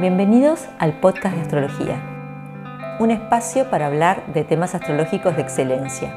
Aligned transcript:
Bienvenidos 0.00 0.66
al 0.80 0.98
podcast 0.98 1.36
de 1.36 1.42
astrología, 1.42 2.96
un 2.98 3.12
espacio 3.12 3.70
para 3.70 3.86
hablar 3.86 4.32
de 4.34 4.42
temas 4.42 4.74
astrológicos 4.74 5.36
de 5.36 5.42
excelencia. 5.42 6.12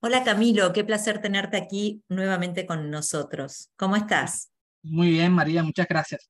Hola 0.00 0.24
Camilo, 0.24 0.72
qué 0.72 0.82
placer 0.82 1.20
tenerte 1.20 1.56
aquí 1.56 2.02
nuevamente 2.08 2.66
con 2.66 2.90
nosotros. 2.90 3.70
¿Cómo 3.76 3.94
estás? 3.94 4.50
Muy 4.82 5.10
bien, 5.10 5.32
María, 5.32 5.62
muchas 5.62 5.86
gracias. 5.86 6.28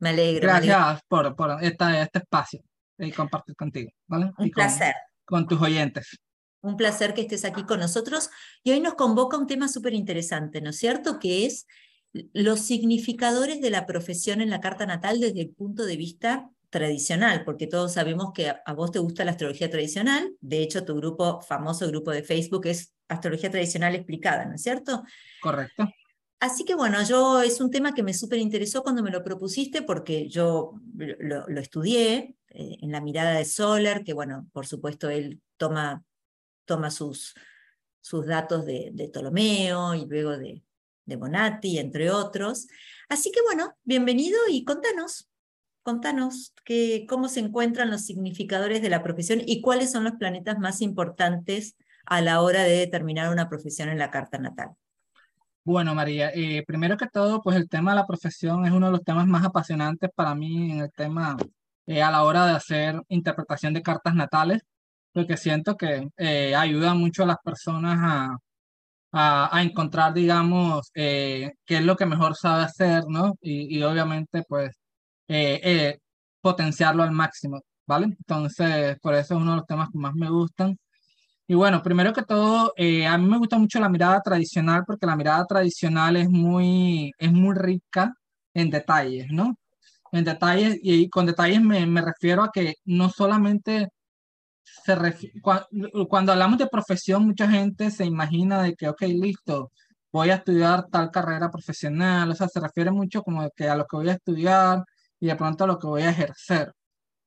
Me 0.00 0.10
alegro. 0.10 0.42
Gracias 0.42 1.00
por, 1.08 1.34
por 1.34 1.64
este 1.64 2.18
espacio 2.18 2.60
y 2.98 3.10
compartir 3.10 3.56
contigo. 3.56 3.90
¿vale? 4.06 4.32
Un 4.36 4.50
placer. 4.50 4.92
Con 5.24 5.46
tus 5.46 5.62
oyentes. 5.62 6.20
Un 6.62 6.76
placer 6.76 7.14
que 7.14 7.22
estés 7.22 7.44
aquí 7.44 7.64
con 7.64 7.80
nosotros. 7.80 8.30
Y 8.62 8.72
hoy 8.72 8.80
nos 8.80 8.94
convoca 8.94 9.38
un 9.38 9.46
tema 9.46 9.68
súper 9.68 9.94
interesante, 9.94 10.60
¿no 10.60 10.70
es 10.70 10.76
cierto? 10.76 11.18
Que 11.18 11.46
es 11.46 11.66
los 12.12 12.60
significadores 12.60 13.60
de 13.60 13.70
la 13.70 13.86
profesión 13.86 14.40
en 14.40 14.50
la 14.50 14.60
carta 14.60 14.86
natal 14.86 15.20
desde 15.20 15.40
el 15.40 15.50
punto 15.50 15.84
de 15.84 15.96
vista 15.96 16.50
tradicional, 16.70 17.44
porque 17.44 17.66
todos 17.66 17.92
sabemos 17.92 18.32
que 18.32 18.48
a, 18.48 18.72
vos 18.74 18.92
te 18.92 19.00
gusta 19.00 19.24
la 19.24 19.32
astrología 19.32 19.70
tradicional. 19.70 20.34
De 20.40 20.62
hecho, 20.62 20.84
tu 20.84 20.94
grupo, 20.96 21.40
famoso 21.42 21.86
grupo 21.88 22.10
de 22.12 22.22
Facebook, 22.22 22.66
es 22.66 22.94
Astrología 23.08 23.50
Tradicional 23.50 23.94
Explicada, 23.96 24.44
¿no 24.46 24.54
es 24.54 24.62
cierto? 24.62 25.02
Correcto. 25.42 25.88
Así 26.38 26.64
que 26.64 26.74
bueno, 26.74 27.02
yo 27.02 27.42
es 27.42 27.60
un 27.60 27.70
tema 27.70 27.92
que 27.92 28.02
me 28.02 28.14
súper 28.14 28.38
interesó 28.38 28.82
cuando 28.82 29.02
me 29.02 29.10
lo 29.10 29.22
propusiste 29.22 29.82
porque 29.82 30.28
yo 30.28 30.72
lo, 30.96 31.60
estudié 31.60 32.34
eh, 32.48 32.78
en 32.80 32.92
la 32.92 33.02
mirada 33.02 33.32
de 33.32 33.44
Soler, 33.44 34.04
que 34.04 34.14
bueno, 34.14 34.48
por 34.52 34.66
supuesto 34.66 35.10
él 35.10 35.42
toma 35.58 36.02
toma 36.70 36.92
sus, 36.92 37.34
sus 38.00 38.26
datos 38.26 38.64
de, 38.64 39.10
Ptolomeo 39.12 39.96
y 39.96 40.06
luego 40.06 40.38
de, 40.38 40.62
de 41.04 41.16
Bonatti, 41.16 41.80
entre 41.80 42.12
otros. 42.12 42.68
Así 43.08 43.32
que 43.32 43.40
bueno, 43.44 43.74
bienvenido 43.82 44.38
y 44.48 44.64
contanos, 44.64 45.28
contanos 45.82 46.54
que, 46.64 47.06
cómo 47.08 47.26
se 47.26 47.40
encuentran 47.40 47.90
los 47.90 48.02
significadores 48.02 48.82
de 48.82 48.88
la 48.88 49.02
profesión 49.02 49.40
y 49.44 49.62
cuáles 49.62 49.90
son 49.90 50.04
los 50.04 50.12
planetas 50.12 50.60
más 50.60 50.80
importantes 50.80 51.76
a 52.06 52.20
la 52.20 52.40
hora 52.40 52.62
de 52.62 52.76
determinar 52.76 53.32
una 53.32 53.48
profesión 53.48 53.88
en 53.88 53.98
la 53.98 54.12
carta 54.12 54.38
natal. 54.38 54.68
Bueno, 55.64 55.92
María, 55.96 56.30
eh, 56.32 56.62
primero 56.64 56.96
que 56.96 57.08
todo, 57.08 57.42
pues 57.42 57.56
el 57.56 57.68
tema 57.68 57.90
de 57.90 57.96
la 57.96 58.06
profesión 58.06 58.64
es 58.64 58.70
uno 58.70 58.86
de 58.86 58.92
los 58.92 59.02
temas 59.02 59.26
más 59.26 59.44
apasionantes 59.44 60.08
para 60.14 60.36
mí 60.36 60.70
en 60.70 60.78
el 60.82 60.92
tema 60.92 61.36
eh, 61.86 62.00
a 62.00 62.12
la 62.12 62.22
hora 62.22 62.46
de 62.46 62.52
hacer 62.52 63.02
interpretación 63.08 63.74
de 63.74 63.82
cartas 63.82 64.14
natales 64.14 64.62
porque 65.12 65.36
siento 65.36 65.76
que 65.76 66.08
eh, 66.16 66.54
ayuda 66.54 66.94
mucho 66.94 67.24
a 67.24 67.26
las 67.26 67.38
personas 67.44 67.98
a, 69.12 69.48
a, 69.52 69.62
encontrar, 69.62 70.14
digamos, 70.14 70.90
eh, 70.94 71.52
qué 71.66 71.76
es 71.78 71.84
lo 71.84 71.96
que 71.96 72.06
mejor 72.06 72.36
sabe 72.36 72.64
hacer, 72.64 73.04
¿no? 73.08 73.34
Y, 73.40 73.78
y 73.78 73.82
obviamente, 73.82 74.44
pues, 74.48 74.76
eh, 75.28 75.98
potenciarlo 76.40 77.02
al 77.02 77.12
máximo, 77.12 77.60
¿vale? 77.86 78.06
Entonces, 78.06 78.96
por 79.00 79.14
eso 79.14 79.34
es 79.34 79.40
uno 79.40 79.52
de 79.52 79.56
los 79.58 79.66
temas 79.66 79.90
que 79.92 79.98
más 79.98 80.14
me 80.14 80.30
gustan. 80.30 80.78
Y 81.48 81.54
bueno, 81.54 81.82
primero 81.82 82.12
que 82.12 82.22
todo, 82.22 82.74
a 83.08 83.18
mí 83.18 83.28
me 83.28 83.38
gusta 83.38 83.58
mucho 83.58 83.80
la 83.80 83.88
mirada 83.88 84.20
tradicional 84.22 84.84
porque 84.86 85.06
la 85.06 85.16
mirada 85.16 85.44
tradicional 85.46 86.16
es 86.16 86.30
muy, 86.30 87.12
es 87.18 87.32
muy 87.32 87.54
rica 87.56 88.14
en 88.54 88.70
detalles, 88.70 89.28
¿no? 89.32 89.56
En 90.12 90.24
detalles, 90.24 90.78
y 90.82 91.08
con 91.10 91.26
detalles 91.26 91.62
me, 91.62 91.86
me 91.86 92.02
refiero 92.02 92.42
a 92.44 92.50
que 92.52 92.74
no 92.84 93.10
solamente 93.10 93.88
se 94.62 95.32
cuando, 96.08 96.32
hablamos 96.32 96.58
de 96.58 96.66
profesión, 96.66 97.26
mucha 97.26 97.48
gente 97.48 97.90
se 97.90 98.04
imagina 98.04 98.62
de 98.62 98.74
que, 98.74 98.88
ok, 98.88 99.02
listo, 99.02 99.72
voy 100.12 100.30
a 100.30 100.36
estudiar 100.36 100.86
tal 100.90 101.10
carrera 101.10 101.50
profesional, 101.50 102.30
o 102.30 102.34
sea, 102.34 102.48
se 102.48 102.60
refiere 102.60 102.90
mucho 102.90 103.22
como 103.22 103.48
que 103.56 103.68
a 103.68 103.76
lo 103.76 103.86
que 103.86 103.96
voy 103.96 104.08
a 104.08 104.14
estudiar 104.14 104.84
y 105.20 105.26
de 105.28 105.36
pronto 105.36 105.64
a 105.64 105.66
lo 105.66 105.78
que 105.78 105.86
voy 105.86 106.02
a 106.02 106.10
ejercer. 106.10 106.72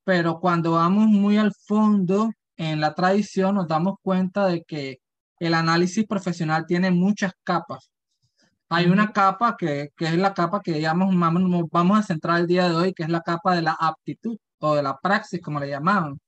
Pero 0.04 0.40
cuando 0.40 0.72
vamos 0.72 1.06
muy 1.08 1.38
al 1.38 1.52
fondo 1.66 2.30
en 2.56 2.80
la 2.80 2.94
tradición, 2.94 3.56
nos 3.56 3.68
damos 3.68 3.96
cuenta 4.02 4.46
de 4.46 4.62
que 4.64 4.98
el 5.38 5.54
análisis 5.54 6.06
profesional 6.06 6.66
tiene 6.66 6.90
muchas 6.90 7.32
capas. 7.42 7.90
Hay 8.68 8.86
una 8.86 9.12
capa 9.12 9.56
que, 9.58 9.90
que 9.96 10.06
es 10.06 10.16
la 10.18 10.34
capa 10.34 10.60
que 10.62 10.72
digamos 10.72 11.14
vamos, 11.18 11.64
vamos 11.70 11.98
a 11.98 12.02
centrar 12.02 12.40
el 12.40 12.46
día 12.46 12.68
de 12.68 12.74
hoy, 12.74 12.94
que 12.94 13.04
es 13.04 13.08
la 13.08 13.20
capa 13.22 13.54
de 13.54 13.62
la 13.62 13.76
aptitud 13.78 14.36
o 14.58 14.74
de 14.74 14.82
la 14.82 14.98
praxis, 14.98 15.40
como 15.40 15.60
le 15.60 15.68
llamaban 15.68 16.18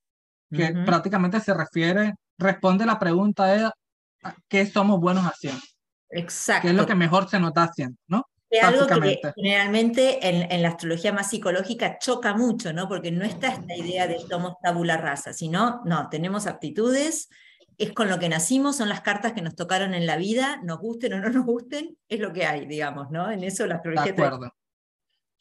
que 0.51 0.73
prácticamente 0.84 1.41
se 1.41 1.55
refiere, 1.55 2.15
responde 2.39 2.87
la 2.87 2.99
pregunta 2.99 3.47
de 3.47 3.71
qué 4.49 4.67
somos 4.67 5.01
buenos 5.01 5.25
haciendo. 5.25 5.62
Exacto. 6.11 6.62
¿Qué 6.62 6.69
es 6.69 6.75
lo 6.75 6.87
que 6.87 6.95
mejor 6.95 7.29
se 7.29 7.41
nos 7.41 7.49
está 7.49 7.65
haciendo, 7.65 7.99
no? 8.07 8.29
Es 8.49 8.62
algo 8.62 8.87
que 8.87 9.21
generalmente 9.35 10.27
en, 10.27 10.51
en, 10.53 10.62
la 10.62 10.69
astrología 10.69 11.12
más 11.12 11.31
psicológica 11.31 11.99
choca 11.99 12.35
mucho, 12.35 12.73
¿no? 12.73 12.89
Porque 12.89 13.11
no 13.11 13.25
está 13.25 13.49
esta 13.49 13.77
idea 13.77 14.06
de 14.06 14.21
somos 14.21 14.55
tabula 14.62 14.97
rasa, 14.97 15.33
sino, 15.33 15.83
no, 15.85 16.09
tenemos 16.11 16.47
aptitudes, 16.47 17.29
es 17.77 17.93
con 17.93 18.09
lo 18.09 18.19
que 18.19 18.29
nacimos, 18.29 18.77
son 18.77 18.89
las 18.89 19.01
cartas 19.01 19.33
que 19.33 19.43
nos 19.43 19.56
tocaron 19.56 19.95
en 19.95 20.06
la 20.06 20.17
vida, 20.17 20.61
nos 20.62 20.79
gusten 20.79 21.15
o 21.15 21.21
no 21.21 21.29
nos 21.29 21.45
gusten, 21.45 21.99
es 22.09 22.21
lo 22.21 22.33
que 22.33 22.47
hay, 22.47 22.67
digamos, 22.67 23.11
¿no? 23.11 23.31
En 23.31 23.43
eso 23.43 23.67
la 23.67 23.77
astrología... 23.77 24.12
De 24.12 24.23
acuerdo, 24.23 24.55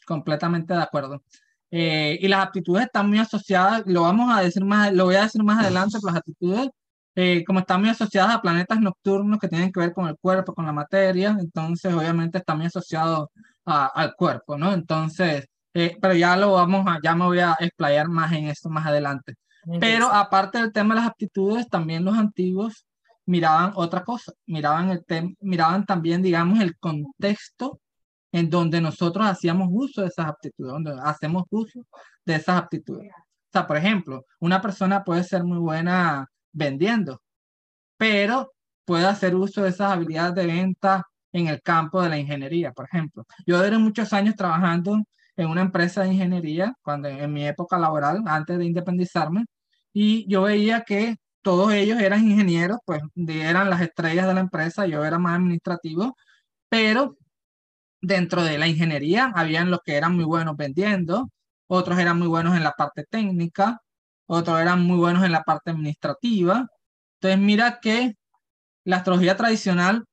completamente 0.06 0.74
de 0.74 0.82
acuerdo. 0.82 1.24
Eh, 1.72 2.18
y 2.22 2.28
las 2.28 2.46
aptitudes 2.46 2.86
están 2.86 3.10
muy 3.10 3.20
asociadas, 3.20 3.84
lo 3.86 4.04
vamos 4.04 4.36
a 4.36 4.42
decir 4.42 4.64
más, 4.64 4.94
lo 4.94 5.06
voy 5.06 5.16
a 5.16 5.24
decir 5.24 5.44
más 5.44 5.60
adelante, 5.60 5.98
pero 6.02 6.14
las 6.14 6.22
aptitudes, 6.22 6.70
eh, 7.16 7.44
como 7.46 7.60
están 7.60 7.82
muy 7.82 7.90
asociadas 7.90 8.36
a 8.36 8.42
planetas 8.42 8.80
nocturnos 8.80 9.40
que 9.40 9.48
tienen 9.48 9.72
que 9.72 9.80
ver 9.80 9.94
con 9.94 10.08
el 10.08 10.18
cuerpo, 10.18 10.54
con 10.54 10.66
la 10.66 10.72
materia, 10.74 11.36
entonces 11.40 11.94
obviamente 11.94 12.38
están 12.38 12.58
muy 12.58 12.68
asociados 12.68 13.28
al 13.66 14.16
cuerpo, 14.16 14.58
¿no? 14.58 14.74
Entonces, 14.74 15.48
eh, 15.74 15.98
pero 16.00 16.14
ya 16.14 16.38
lo 16.38 16.54
vamos 16.54 16.86
a, 16.88 17.00
ya 17.04 17.16
me 17.16 17.26
voy 17.26 17.40
a 17.40 17.56
explayar 17.60 18.08
más 18.08 18.32
en 18.34 18.46
esto 18.48 18.70
más 18.70 18.86
adelante. 18.86 19.36
Pero 19.80 20.12
aparte 20.14 20.60
del 20.60 20.72
tema 20.72 20.94
de 20.94 21.02
las 21.02 21.10
aptitudes, 21.10 21.68
también 21.68 22.06
los 22.06 22.16
antiguos 22.16 22.86
miraban 23.26 23.72
otra 23.76 24.04
cosa, 24.04 24.32
miraban, 24.46 24.92
el 24.92 25.36
miraban 25.42 25.86
también, 25.86 26.22
digamos, 26.22 26.60
el 26.60 26.78
contexto 26.78 27.80
en 28.36 28.50
donde 28.50 28.82
nosotros 28.82 29.26
hacíamos 29.26 29.70
uso 29.72 30.02
de 30.02 30.08
esas 30.08 30.28
aptitudes, 30.28 30.70
donde 30.74 30.94
hacemos 31.02 31.46
uso 31.52 31.86
de 32.26 32.36
esas 32.36 32.58
aptitudes. 32.58 33.10
O 33.10 33.50
sea, 33.50 33.66
por 33.66 33.78
ejemplo, 33.78 34.26
una 34.42 34.62
persona 34.62 35.06
puede 35.06 35.24
ser 35.24 35.46
muy 35.46 35.58
buena 35.58 36.28
vendiendo, 36.52 37.22
pero 37.98 38.52
puede 38.84 39.06
hacer 39.06 39.36
uso 39.36 39.64
de 39.64 39.70
esas 39.70 39.90
habilidades 39.94 40.36
de 40.36 40.48
venta 40.48 41.06
en 41.32 41.48
el 41.48 41.62
campo 41.62 42.02
de 42.02 42.10
la 42.10 42.18
ingeniería, 42.18 42.74
por 42.74 42.88
ejemplo. 42.92 43.26
Yo 43.48 43.58
duré 43.64 43.78
muchos 43.78 44.12
años 44.12 44.36
trabajando 44.36 45.02
en 45.38 45.50
una 45.50 45.62
empresa 45.62 46.04
de 46.04 46.12
ingeniería, 46.12 46.74
cuando 46.82 47.08
en 47.08 47.32
mi 47.32 47.48
época 47.48 47.80
laboral, 47.80 48.22
antes 48.26 48.58
de 48.58 48.66
independizarme, 48.66 49.46
y 49.94 50.28
yo 50.30 50.42
veía 50.42 50.82
que 50.82 51.16
todos 51.42 51.72
ellos 51.72 52.02
eran 52.02 52.28
ingenieros, 52.30 52.80
pues 52.86 53.02
eran 53.16 53.70
las 53.70 53.80
estrellas 53.82 54.28
de 54.28 54.34
la 54.34 54.42
empresa, 54.42 54.86
yo 54.88 55.06
era 55.06 55.20
más 55.20 55.36
administrativo, 55.36 56.18
pero 56.68 57.18
dentro 58.06 58.44
de 58.44 58.58
la 58.58 58.68
ingeniería 58.68 59.32
habían 59.36 59.72
los 59.72 59.80
que 59.84 59.96
eran 59.96 60.16
muy 60.16 60.26
buenos 60.26 60.56
vendiendo, 60.58 61.30
otros 61.68 62.00
eran 62.00 62.20
muy 62.20 62.28
buenos 62.28 62.56
en 62.56 62.64
la 62.64 62.72
parte 62.72 63.04
técnica, 63.10 63.80
otros 64.28 64.60
eran 64.60 64.84
muy 64.84 64.98
buenos 64.98 65.24
en 65.24 65.32
la 65.32 65.44
parte 65.44 65.72
administrativa. 65.72 66.68
Entonces 67.20 67.40
mira 67.40 67.80
que 67.82 68.14
la 68.84 68.98
astrología 68.98 69.36
tradicional 69.38 70.06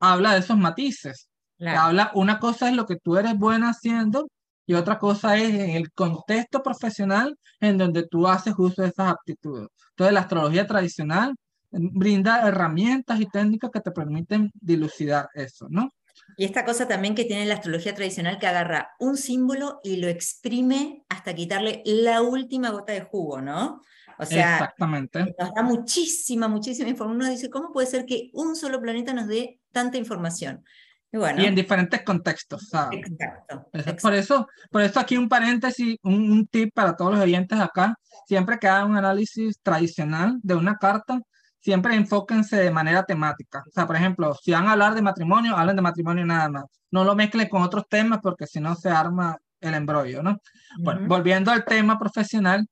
habla 0.00 0.34
de 0.34 0.40
esos 0.40 0.58
matices. 0.58 1.28
Habla, 1.58 2.10
una 2.14 2.38
cosa 2.40 2.68
es 2.68 2.76
lo 2.76 2.86
que 2.86 2.96
tú 2.96 3.16
eres 3.16 3.36
buena 3.36 3.70
haciendo 3.70 4.28
y 4.66 4.74
otra 4.74 4.98
cosa 4.98 5.36
es 5.36 5.54
en 5.54 5.70
el 5.70 5.92
contexto 5.92 6.62
profesional 6.62 7.36
en 7.60 7.78
donde 7.78 8.06
tú 8.08 8.26
haces 8.26 8.54
uso 8.58 8.82
de 8.82 8.88
esas 8.88 9.12
aptitudes. 9.12 9.68
Entonces 9.90 10.14
la 10.14 10.20
astrología 10.20 10.66
tradicional 10.66 11.34
brinda 11.70 12.48
herramientas 12.48 13.20
y 13.20 13.26
técnicas 13.26 13.70
que 13.72 13.80
te 13.80 13.92
permiten 13.92 14.50
dilucidar 14.54 15.28
eso, 15.34 15.66
¿no? 15.70 15.88
Y 16.36 16.44
esta 16.44 16.64
cosa 16.64 16.88
también 16.88 17.14
que 17.14 17.24
tiene 17.24 17.46
la 17.46 17.54
astrología 17.54 17.94
tradicional 17.94 18.38
que 18.38 18.46
agarra 18.46 18.92
un 18.98 19.16
símbolo 19.16 19.80
y 19.82 19.96
lo 19.96 20.08
exprime 20.08 21.04
hasta 21.08 21.34
quitarle 21.34 21.82
la 21.84 22.22
última 22.22 22.70
gota 22.70 22.92
de 22.92 23.02
jugo, 23.02 23.40
¿no? 23.40 23.80
O 24.18 24.24
sea, 24.24 24.54
Exactamente. 24.54 25.34
nos 25.38 25.54
da 25.54 25.62
muchísima, 25.62 26.48
muchísima 26.48 26.88
información. 26.88 27.22
Uno 27.22 27.30
dice, 27.30 27.50
¿cómo 27.50 27.72
puede 27.72 27.86
ser 27.86 28.04
que 28.06 28.30
un 28.34 28.56
solo 28.56 28.80
planeta 28.80 29.12
nos 29.12 29.26
dé 29.26 29.60
tanta 29.72 29.98
información? 29.98 30.64
Y, 31.10 31.18
bueno, 31.18 31.42
y 31.42 31.46
en 31.46 31.54
diferentes 31.54 32.02
contextos. 32.02 32.70
Exacto, 32.90 33.68
Por, 34.00 34.14
eso, 34.14 34.48
por 34.70 34.80
eso 34.82 34.98
aquí 34.98 35.18
un 35.18 35.28
paréntesis, 35.28 35.96
un, 36.02 36.30
un 36.30 36.46
tip 36.46 36.72
para 36.72 36.96
todos 36.96 37.12
los 37.12 37.20
oyentes 37.20 37.58
acá. 37.58 37.94
Siempre 38.26 38.58
que 38.58 38.68
hagan 38.68 38.90
un 38.90 38.96
análisis 38.96 39.58
tradicional 39.60 40.38
de 40.42 40.54
una 40.54 40.76
carta, 40.76 41.20
siempre 41.62 41.94
enfóquense 41.94 42.56
de 42.56 42.70
manera 42.70 43.04
temática. 43.04 43.62
O 43.66 43.70
sea, 43.70 43.86
por 43.86 43.96
ejemplo, 43.96 44.34
si 44.34 44.50
van 44.50 44.66
a 44.66 44.72
hablar 44.72 44.94
de 44.94 45.02
matrimonio, 45.02 45.56
hablen 45.56 45.76
de 45.76 45.82
matrimonio 45.82 46.26
nada 46.26 46.48
más. 46.48 46.64
No 46.90 47.04
lo 47.04 47.14
mezclen 47.14 47.48
con 47.48 47.62
otros 47.62 47.84
temas 47.88 48.18
porque 48.22 48.46
si 48.46 48.60
no 48.60 48.74
se 48.74 48.90
arma 48.90 49.38
el 49.60 49.74
embrollo, 49.74 50.22
¿no? 50.22 50.38
Bueno, 50.80 51.06
volviendo 51.06 51.52
al 51.52 51.64
tema 51.64 51.98
profesional, 51.98 52.66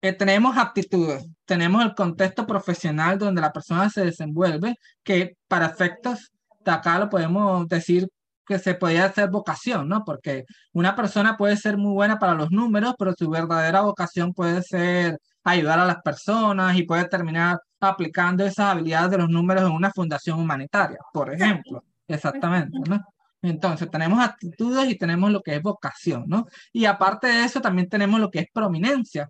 eh, 0.00 0.12
tenemos 0.12 0.56
aptitudes, 0.56 1.26
tenemos 1.44 1.84
el 1.84 1.94
contexto 1.94 2.46
profesional 2.46 3.18
donde 3.18 3.40
la 3.40 3.52
persona 3.52 3.90
se 3.90 4.04
desenvuelve, 4.04 4.76
que 5.02 5.36
para 5.48 5.66
efectos 5.66 6.30
de 6.64 6.70
acá 6.70 6.98
lo 6.98 7.10
podemos 7.10 7.66
decir 7.68 8.08
que 8.46 8.58
se 8.58 8.74
podría 8.74 9.06
hacer 9.06 9.28
vocación, 9.30 9.88
¿no? 9.88 10.04
Porque 10.04 10.44
una 10.72 10.96
persona 10.96 11.36
puede 11.36 11.56
ser 11.56 11.76
muy 11.76 11.92
buena 11.92 12.18
para 12.18 12.34
los 12.34 12.50
números, 12.50 12.94
pero 12.98 13.12
su 13.16 13.28
verdadera 13.28 13.82
vocación 13.82 14.32
puede 14.32 14.62
ser 14.62 15.18
ayudar 15.44 15.80
a 15.80 15.86
las 15.86 16.02
personas 16.02 16.76
y 16.76 16.84
puede 16.84 17.06
terminar 17.06 17.58
aplicando 17.80 18.44
esas 18.44 18.66
habilidades 18.66 19.10
de 19.10 19.18
los 19.18 19.28
números 19.28 19.64
en 19.64 19.72
una 19.72 19.90
fundación 19.90 20.38
humanitaria, 20.38 20.98
por 21.12 21.32
ejemplo. 21.32 21.84
Exactamente, 22.06 22.78
¿no? 22.88 23.04
Entonces, 23.42 23.90
tenemos 23.90 24.20
actitudes 24.20 24.90
y 24.90 24.98
tenemos 24.98 25.30
lo 25.30 25.40
que 25.40 25.56
es 25.56 25.62
vocación, 25.62 26.24
¿no? 26.26 26.46
Y 26.72 26.84
aparte 26.84 27.28
de 27.28 27.44
eso, 27.44 27.60
también 27.60 27.88
tenemos 27.88 28.20
lo 28.20 28.30
que 28.30 28.40
es 28.40 28.46
prominencia, 28.52 29.28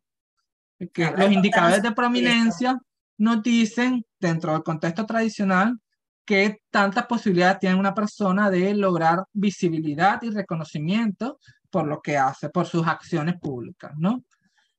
que 0.92 1.10
los 1.10 1.30
indicadores 1.30 1.82
de 1.82 1.92
prominencia 1.92 2.78
nos 3.18 3.42
dicen, 3.42 4.04
dentro 4.18 4.52
del 4.52 4.62
contexto 4.62 5.06
tradicional, 5.06 5.78
que 6.24 6.62
tantas 6.70 7.06
posibilidades 7.06 7.60
tiene 7.60 7.76
una 7.76 7.94
persona 7.94 8.50
de 8.50 8.74
lograr 8.74 9.24
visibilidad 9.32 10.22
y 10.22 10.30
reconocimiento 10.30 11.38
por 11.70 11.86
lo 11.86 12.00
que 12.00 12.16
hace, 12.16 12.48
por 12.48 12.66
sus 12.66 12.86
acciones 12.86 13.36
públicas, 13.38 13.92
¿no? 13.96 14.24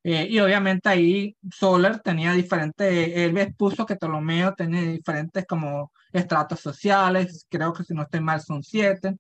Eh, 0.04 0.28
y 0.30 0.40
obviamente 0.40 0.90
ahí 0.90 1.36
Soler 1.52 2.00
tenía 2.00 2.34
diferentes, 2.34 2.88
él 3.16 3.38
expuso 3.38 3.86
que 3.86 3.96
Ptolomeo 3.96 4.54
tenía 4.56 4.82
diferentes 4.82 5.46
como 5.46 5.92
estratos 6.12 6.60
sociales, 6.60 7.46
creo 7.50 7.72
que 7.74 7.84
si 7.84 7.94
no 7.94 8.04
estoy 8.04 8.22
mal 8.22 8.42
son 8.42 8.64
siete. 8.64 9.16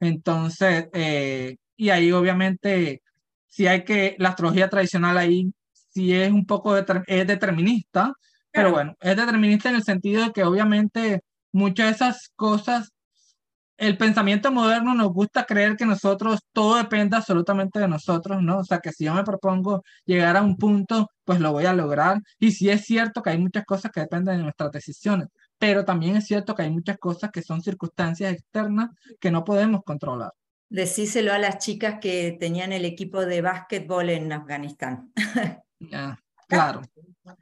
Entonces, 0.00 0.88
eh, 0.92 1.56
y 1.76 1.90
ahí 1.90 2.12
obviamente, 2.12 3.02
si 3.48 3.66
hay 3.66 3.84
que, 3.84 4.16
la 4.18 4.30
astrología 4.30 4.68
tradicional 4.70 5.18
ahí 5.18 5.52
sí 5.72 6.14
es 6.14 6.32
un 6.32 6.46
poco 6.46 6.76
es 6.76 7.26
determinista, 7.26 8.14
pero 8.50 8.70
bueno, 8.72 8.96
es 9.00 9.16
determinista 9.16 9.68
en 9.70 9.76
el 9.76 9.82
sentido 9.82 10.24
de 10.24 10.32
que 10.32 10.44
obviamente 10.44 11.22
muchas 11.52 11.86
de 11.86 11.92
esas 11.92 12.32
cosas, 12.36 12.92
el 13.82 13.98
pensamiento 13.98 14.52
moderno 14.52 14.94
nos 14.94 15.12
gusta 15.12 15.44
creer 15.44 15.76
que 15.76 15.84
nosotros, 15.84 16.38
todo 16.52 16.76
depende 16.76 17.16
absolutamente 17.16 17.80
de 17.80 17.88
nosotros, 17.88 18.40
¿no? 18.40 18.58
O 18.58 18.64
sea, 18.64 18.78
que 18.78 18.92
si 18.92 19.06
yo 19.06 19.12
me 19.12 19.24
propongo 19.24 19.82
llegar 20.04 20.36
a 20.36 20.42
un 20.42 20.56
punto, 20.56 21.10
pues 21.24 21.40
lo 21.40 21.50
voy 21.50 21.66
a 21.66 21.74
lograr. 21.74 22.20
Y 22.38 22.52
sí 22.52 22.70
es 22.70 22.84
cierto 22.84 23.22
que 23.22 23.30
hay 23.30 23.38
muchas 23.38 23.64
cosas 23.64 23.90
que 23.90 23.98
dependen 23.98 24.36
de 24.36 24.42
nuestras 24.44 24.70
decisiones, 24.70 25.26
pero 25.58 25.84
también 25.84 26.14
es 26.14 26.26
cierto 26.26 26.54
que 26.54 26.62
hay 26.62 26.70
muchas 26.70 26.96
cosas 26.98 27.32
que 27.32 27.42
son 27.42 27.60
circunstancias 27.60 28.32
externas 28.32 28.90
que 29.18 29.32
no 29.32 29.42
podemos 29.42 29.82
controlar. 29.84 30.30
Decíselo 30.68 31.32
a 31.32 31.38
las 31.38 31.58
chicas 31.58 31.98
que 32.00 32.36
tenían 32.38 32.72
el 32.72 32.84
equipo 32.84 33.26
de 33.26 33.42
básquetbol 33.42 34.10
en 34.10 34.32
Afganistán. 34.32 35.12
claro. 36.46 36.82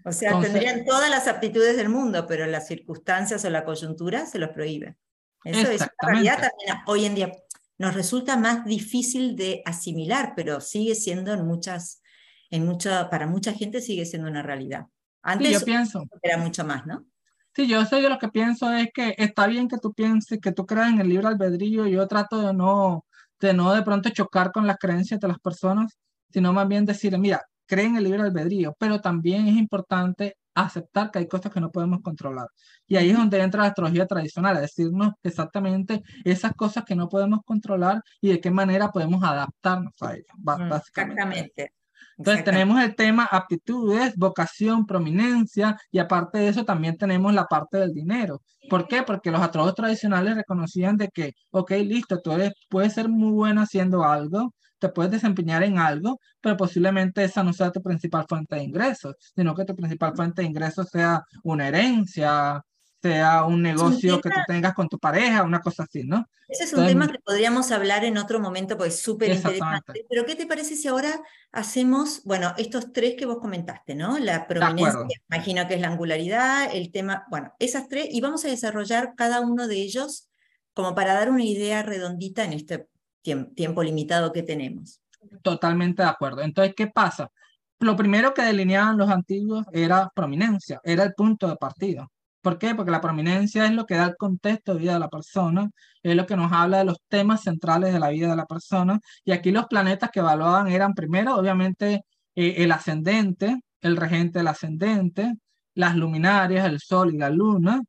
O 0.07 0.13
sea, 0.13 0.41
tendrían 0.41 0.87
todas 0.87 1.11
las 1.11 1.29
aptitudes 1.29 1.77
del 1.77 1.91
mundo, 1.91 2.27
pero 2.27 2.47
las 2.47 2.67
circunstancias 2.67 3.45
o 3.45 3.51
la 3.51 3.63
coyuntura 3.63 4.25
se 4.25 4.39
los 4.39 4.49
prohíben. 4.49 4.97
Eso 5.45 5.71
es 5.71 5.81
una 5.81 6.13
realidad 6.13 6.35
también 6.35 6.83
hoy 6.87 7.05
en 7.05 7.15
día. 7.15 7.33
Nos 7.79 7.95
resulta 7.95 8.37
más 8.37 8.65
difícil 8.65 9.37
de 9.37 9.63
asimilar, 9.65 10.35
pero 10.37 10.61
sigue 10.61 10.95
siendo 10.95 11.33
en 11.33 11.47
muchas, 11.47 12.03
en 12.51 12.67
mucha, 12.67 13.09
para 13.09 13.27
mucha 13.27 13.53
gente 13.53 13.81
sigue 13.81 14.05
siendo 14.05 14.29
una 14.29 14.43
realidad. 14.43 14.87
Antes 15.23 15.53
yo 15.53 15.61
pienso. 15.65 16.05
era 16.23 16.37
mucho 16.37 16.65
más, 16.65 16.87
¿no? 16.87 17.07
Sí, 17.55 17.67
yo 17.67 17.85
soy 17.85 18.03
de 18.03 18.09
lo 18.09 18.19
que 18.19 18.29
pienso 18.29 18.73
es 18.73 18.89
que 18.95 19.15
está 19.19 19.47
bien 19.47 19.67
que 19.67 19.79
tú 19.79 19.93
pienses, 19.93 20.39
que 20.41 20.53
tú 20.53 20.67
creas 20.67 20.91
en 20.91 21.01
el 21.01 21.09
libre 21.09 21.27
albedrío. 21.27 21.87
Yo 21.87 22.07
trato 22.07 22.41
de 22.41 22.55
no, 22.55 23.07
de 23.41 23.55
no 23.55 23.75
de 23.75 23.83
pronto 23.83 24.11
chocar 24.11 24.53
con 24.53 24.67
las 24.67 24.79
creencias 24.79 25.19
de 25.19 25.29
las 25.29 25.39
personas, 25.41 25.99
sino 26.31 26.53
más 26.53 26.69
bien 26.69 26.85
decir, 26.85 27.19
mira, 27.19 27.43
creen 27.67 27.91
en 27.91 27.97
el 27.97 28.05
libre 28.05 28.23
albedrío, 28.23 28.77
pero 28.79 29.01
también 29.01 29.49
es 29.49 29.57
importante 29.57 30.37
aceptar 30.55 31.11
que 31.11 31.21
hay 31.21 31.29
cosas 31.29 31.53
que 31.53 31.61
no 31.61 31.71
podemos 31.71 32.01
controlar. 32.03 32.49
Y 32.87 32.97
ahí 32.97 33.11
es 33.11 33.17
donde 33.17 33.41
entra 33.41 33.63
la 33.63 33.69
astrología 33.69 34.07
tradicional, 34.07 34.57
a 34.57 34.61
decirnos 34.61 35.13
exactamente 35.23 36.03
esas 36.25 36.55
cosas 36.55 36.85
que 36.85 36.97
no 36.97 37.09
podemos 37.09 37.41
controlar 37.45 38.03
y 38.21 38.31
de 38.31 38.41
qué 38.41 38.51
manera 38.51 38.91
podemos 38.91 39.23
adaptarnos 39.23 39.95
a 40.03 40.15
ellas. 40.15 40.83
Exactamente. 40.89 41.73
Entonces 42.21 42.45
tenemos 42.45 42.83
el 42.83 42.95
tema 42.95 43.25
aptitudes, 43.25 44.15
vocación, 44.15 44.85
prominencia 44.85 45.79
y 45.91 45.99
aparte 45.99 46.39
de 46.39 46.49
eso 46.49 46.67
también 46.67 46.99
tenemos 46.99 47.33
la 47.33 47.47
parte 47.47 47.79
del 47.79 47.95
dinero. 47.95 48.43
¿Por 48.69 48.87
qué? 48.87 49.03
Porque 49.03 49.31
los 49.31 49.41
astrólogos 49.41 49.75
tradicionales 49.75 50.35
reconocían 50.35 50.99
de 50.99 51.09
que, 51.09 51.33
ok, 51.51 51.71
listo, 51.83 52.21
tú 52.21 52.33
puedes 52.69 52.93
ser 52.93 53.09
muy 53.09 53.33
bueno 53.33 53.63
haciendo 53.63 54.05
algo, 54.05 54.53
te 54.81 54.89
puedes 54.89 55.13
desempeñar 55.13 55.63
en 55.63 55.79
algo, 55.79 56.21
pero 56.41 56.57
posiblemente 56.57 57.23
esa 57.23 57.45
no 57.45 57.53
sea 57.53 57.71
tu 57.71 57.83
principal 57.83 58.27
fuente 58.29 58.57
de 58.57 58.65
ingresos, 58.65 59.15
sino 59.37 59.55
que 59.55 59.65
tu 59.65 59.77
principal 59.77 60.17
fuente 60.17 60.43
de 60.43 60.49
ingresos 60.49 60.89
sea 60.89 61.23
una 61.45 61.69
herencia, 61.69 62.65
sea 63.03 63.45
un 63.45 63.63
negocio 63.63 64.21
que 64.21 64.31
tú 64.31 64.41
tengas 64.47 64.75
con 64.75 64.89
tu 64.89 64.99
pareja, 64.99 65.43
una 65.43 65.61
cosa 65.61 65.85
así, 65.85 66.05
¿no? 66.05 66.27
Ese 66.49 66.65
es 66.65 66.73
un 66.73 66.85
tema 66.85 67.07
que 67.07 67.19
podríamos 67.21 67.71
hablar 67.71 68.05
en 68.05 68.19
otro 68.19 68.41
momento 68.41 68.77
porque 68.77 68.89
es 68.89 69.01
súper 69.01 69.31
interesante. 69.31 70.05
Pero 70.09 70.27
¿qué 70.27 70.35
te 70.35 70.47
parece 70.47 70.75
si 70.75 70.89
ahora 70.89 71.21
hacemos, 71.53 72.23
bueno, 72.25 72.53
estos 72.59 72.93
tres 72.93 73.15
que 73.17 73.25
vos 73.25 73.39
comentaste, 73.39 73.95
¿no? 73.95 74.19
La 74.19 74.49
prominencia, 74.49 75.21
imagino 75.31 75.69
que 75.69 75.75
es 75.75 75.81
la 75.81 75.89
angularidad, 75.89 76.75
el 76.75 76.91
tema, 76.91 77.25
bueno, 77.31 77.55
esas 77.61 77.89
tres, 77.89 78.09
y 78.11 78.21
vamos 78.21 78.45
a 78.45 78.49
desarrollar 78.49 79.15
cada 79.17 79.41
uno 79.41 79.69
de 79.69 79.77
ellos 79.77 80.29
como 80.75 80.95
para 80.95 81.15
dar 81.15 81.31
una 81.31 81.45
idea 81.45 81.83
redondita 81.83 82.45
en 82.45 82.53
este 82.53 82.89
tiempo, 83.23 83.83
limitado 83.83 84.33
que 84.33 84.43
tenemos. 84.43 85.01
Totalmente 85.43 86.03
de 86.03 86.09
acuerdo. 86.09 86.43
Entonces, 86.43 86.75
¿qué 86.75 86.87
pasa? 86.87 87.31
Lo 87.79 87.97
primero 87.97 88.35
que 88.35 88.43
delineaban 88.43 88.99
los 88.99 89.11
antiguos 89.11 89.65
era 89.73 90.11
prominencia, 90.15 90.81
era 90.85 91.05
el 91.05 91.15
punto 91.15 91.49
de 91.49 91.57
partida. 91.57 92.09
¿Por 92.43 92.59
qué? 92.59 92.75
Porque 92.75 92.91
la 92.91 93.01
prominencia 93.01 93.67
es 93.67 93.73
lo 93.73 93.85
que 93.87 93.97
da 93.97 94.07
el 94.07 94.17
contexto 94.17 94.75
de 94.75 94.81
vida 94.81 94.95
de 94.95 94.99
la 94.99 95.11
persona, 95.11 95.71
es 96.03 96.17
lo 96.17 96.27
que 96.27 96.37
nos 96.37 96.53
habla 96.53 96.79
de 96.79 96.85
los 96.85 96.99
temas 97.09 97.43
centrales 97.43 97.93
de 97.93 98.01
la 98.01 98.09
vida 98.09 98.31
de 98.31 98.37
la 98.37 98.47
persona. 98.47 98.99
Y 99.25 99.33
aquí 99.33 99.51
los 99.51 99.67
planetas 99.67 100.11
que 100.11 100.21
evaluaban 100.21 100.69
eran 100.69 100.95
primero, 100.95 101.37
obviamente, 101.37 102.05
eh, 102.35 102.55
el 102.59 102.73
ascendente, 102.73 103.61
el 103.83 103.97
regente 103.97 104.39
del 104.39 104.49
ascendente, 104.49 105.35
las 105.75 105.97
luminarias, 105.97 106.67
el 106.67 106.81
sol 106.81 107.15
y 107.15 107.19
la 107.19 107.31
luna, 107.31 107.83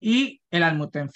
y 0.00 0.40
el 0.50 0.62
almuten. 0.62 1.10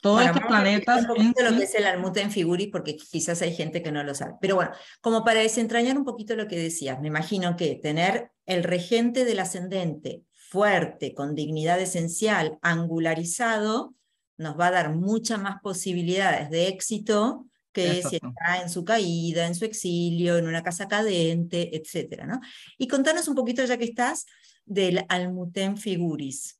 Todos 0.00 0.24
estos 0.24 0.42
planetas. 0.42 1.06
Un 1.08 1.34
lo 1.38 1.56
que 1.56 1.64
es 1.64 1.74
el 1.74 1.84
Almuten 1.84 2.30
Figuri, 2.30 2.68
porque 2.68 2.96
quizás 2.96 3.42
hay 3.42 3.54
gente 3.54 3.82
que 3.82 3.92
no 3.92 4.02
lo 4.02 4.14
sabe. 4.14 4.34
Pero 4.40 4.56
bueno, 4.56 4.70
como 5.00 5.24
para 5.24 5.40
desentrañar 5.40 5.96
un 5.98 6.04
poquito 6.04 6.36
lo 6.36 6.46
que 6.46 6.58
decías, 6.58 7.00
me 7.00 7.08
imagino 7.08 7.56
que 7.56 7.74
tener 7.76 8.30
el 8.46 8.64
regente 8.64 9.24
del 9.24 9.40
ascendente 9.40 10.22
fuerte, 10.32 11.14
con 11.14 11.34
dignidad 11.34 11.80
esencial, 11.80 12.58
angularizado, 12.62 13.94
nos 14.38 14.58
va 14.58 14.68
a 14.68 14.70
dar 14.70 14.94
muchas 14.94 15.40
más 15.40 15.60
posibilidades 15.60 16.48
de 16.48 16.68
éxito 16.68 17.46
que 17.72 18.02
si 18.02 18.16
está 18.16 18.62
en 18.62 18.70
su 18.70 18.84
caída, 18.84 19.46
en 19.46 19.54
su 19.54 19.64
exilio, 19.64 20.38
en 20.38 20.46
una 20.46 20.62
casa 20.62 20.88
cadente, 20.88 21.76
etc. 21.76 22.24
¿no? 22.26 22.40
Y 22.78 22.88
contanos 22.88 23.28
un 23.28 23.34
poquito, 23.34 23.64
ya 23.64 23.76
que 23.76 23.84
estás, 23.84 24.26
del 24.64 25.04
Almuten 25.08 25.76
Figuris. 25.76 26.57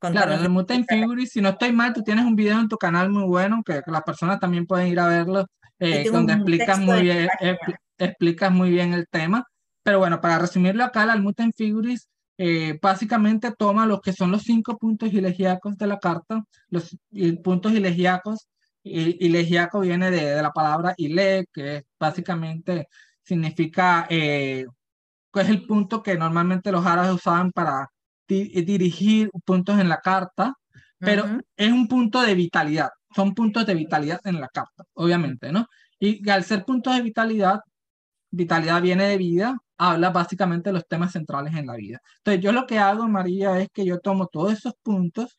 Claro, 0.00 0.32
el 0.32 0.48
Mutant 0.48 0.86
Figuris, 0.88 1.30
si 1.30 1.40
no 1.40 1.50
estoy 1.50 1.72
mal, 1.72 1.92
tú 1.92 2.02
tienes 2.02 2.24
un 2.24 2.36
video 2.36 2.60
en 2.60 2.68
tu 2.68 2.76
canal 2.76 3.10
muy 3.10 3.24
bueno 3.24 3.62
que, 3.64 3.80
las 3.86 4.02
personas 4.02 4.38
también 4.38 4.66
pueden 4.66 4.88
ir 4.88 5.00
a 5.00 5.08
verlo, 5.08 5.46
eh, 5.80 6.08
donde 6.10 6.34
explicas 6.34 6.78
muy, 6.78 7.02
bien, 7.02 7.28
explicas 7.98 8.52
muy 8.52 8.70
bien 8.70 8.94
el 8.94 9.06
tema. 9.08 9.44
Pero 9.82 9.98
bueno, 9.98 10.20
para 10.20 10.38
resumirlo 10.38 10.84
acá, 10.84 11.12
el 11.12 11.22
Mutant 11.22 11.54
Figuris 11.56 12.08
eh, 12.36 12.78
básicamente 12.80 13.52
toma 13.58 13.86
los 13.86 14.00
que 14.00 14.12
son 14.12 14.30
los 14.30 14.42
cinco 14.42 14.78
puntos 14.78 15.12
ilegiacos 15.12 15.76
de 15.76 15.86
la 15.88 15.98
carta, 15.98 16.44
los 16.68 16.96
puntos 17.42 17.72
ilegiacos. 17.72 18.48
Ilegiaco 18.84 19.80
viene 19.80 20.10
de, 20.10 20.40
la 20.40 20.52
palabra 20.52 20.94
ile, 20.96 21.46
que 21.52 21.82
básicamente 21.98 22.86
significa, 23.22 24.06
eh, 24.08 24.64
es 25.34 25.48
el 25.48 25.66
punto 25.66 26.02
que 26.02 26.16
normalmente 26.16 26.72
los 26.72 26.86
árabes 26.86 27.12
usaban 27.12 27.52
para 27.52 27.88
dirigir 28.28 29.30
puntos 29.44 29.78
en 29.78 29.88
la 29.88 30.00
carta, 30.00 30.54
pero 30.98 31.24
es 31.56 31.72
un 31.72 31.88
punto 31.88 32.20
de 32.22 32.34
vitalidad, 32.34 32.90
son 33.14 33.34
puntos 33.34 33.66
de 33.66 33.74
vitalidad 33.74 34.20
en 34.24 34.40
la 34.40 34.48
carta, 34.48 34.84
obviamente, 34.94 35.52
¿no? 35.52 35.66
Y 35.98 36.28
al 36.28 36.44
ser 36.44 36.64
puntos 36.64 36.94
de 36.94 37.02
vitalidad, 37.02 37.60
vitalidad 38.30 38.82
viene 38.82 39.04
de 39.04 39.16
vida, 39.16 39.56
habla 39.78 40.10
básicamente 40.10 40.70
de 40.70 40.74
los 40.74 40.86
temas 40.86 41.12
centrales 41.12 41.54
en 41.54 41.66
la 41.66 41.76
vida. 41.76 42.00
Entonces, 42.18 42.42
yo 42.42 42.52
lo 42.52 42.66
que 42.66 42.78
hago, 42.78 43.08
María, 43.08 43.58
es 43.60 43.68
que 43.72 43.84
yo 43.84 44.00
tomo 44.00 44.26
todos 44.26 44.52
esos 44.52 44.74
puntos, 44.82 45.36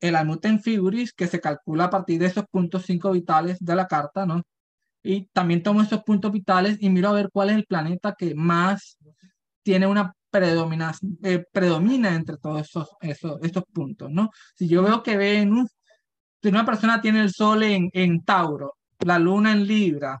el 0.00 0.16
Almuten 0.16 0.60
Figuris, 0.60 1.12
que 1.12 1.28
se 1.28 1.40
calcula 1.40 1.84
a 1.84 1.90
partir 1.90 2.18
de 2.20 2.26
esos 2.26 2.44
puntos 2.50 2.84
cinco 2.86 3.12
vitales 3.12 3.58
de 3.60 3.76
la 3.76 3.86
carta, 3.86 4.26
¿no? 4.26 4.42
Y 5.02 5.26
también 5.26 5.62
tomo 5.62 5.82
esos 5.82 6.02
puntos 6.04 6.32
vitales 6.32 6.78
y 6.80 6.90
miro 6.90 7.08
a 7.08 7.12
ver 7.12 7.30
cuál 7.32 7.50
es 7.50 7.56
el 7.56 7.66
planeta 7.66 8.14
que 8.16 8.34
más 8.34 8.98
tiene 9.62 9.86
una 9.86 10.12
predomina, 10.32 10.92
eh, 11.22 11.44
predomina 11.52 12.14
entre 12.14 12.38
todos 12.38 12.62
esos, 12.62 12.88
esos, 13.00 13.38
estos 13.42 13.64
puntos, 13.72 14.10
¿no? 14.10 14.30
Si 14.56 14.66
yo 14.68 14.82
veo 14.82 15.02
que 15.02 15.16
Venus, 15.16 15.70
si 16.42 16.48
una 16.48 16.64
persona 16.64 17.00
tiene 17.00 17.20
el 17.22 17.30
Sol 17.32 17.62
en, 17.62 17.90
en 17.92 18.24
Tauro, 18.24 18.76
la 19.00 19.18
Luna 19.18 19.52
en 19.52 19.66
Libra, 19.66 20.18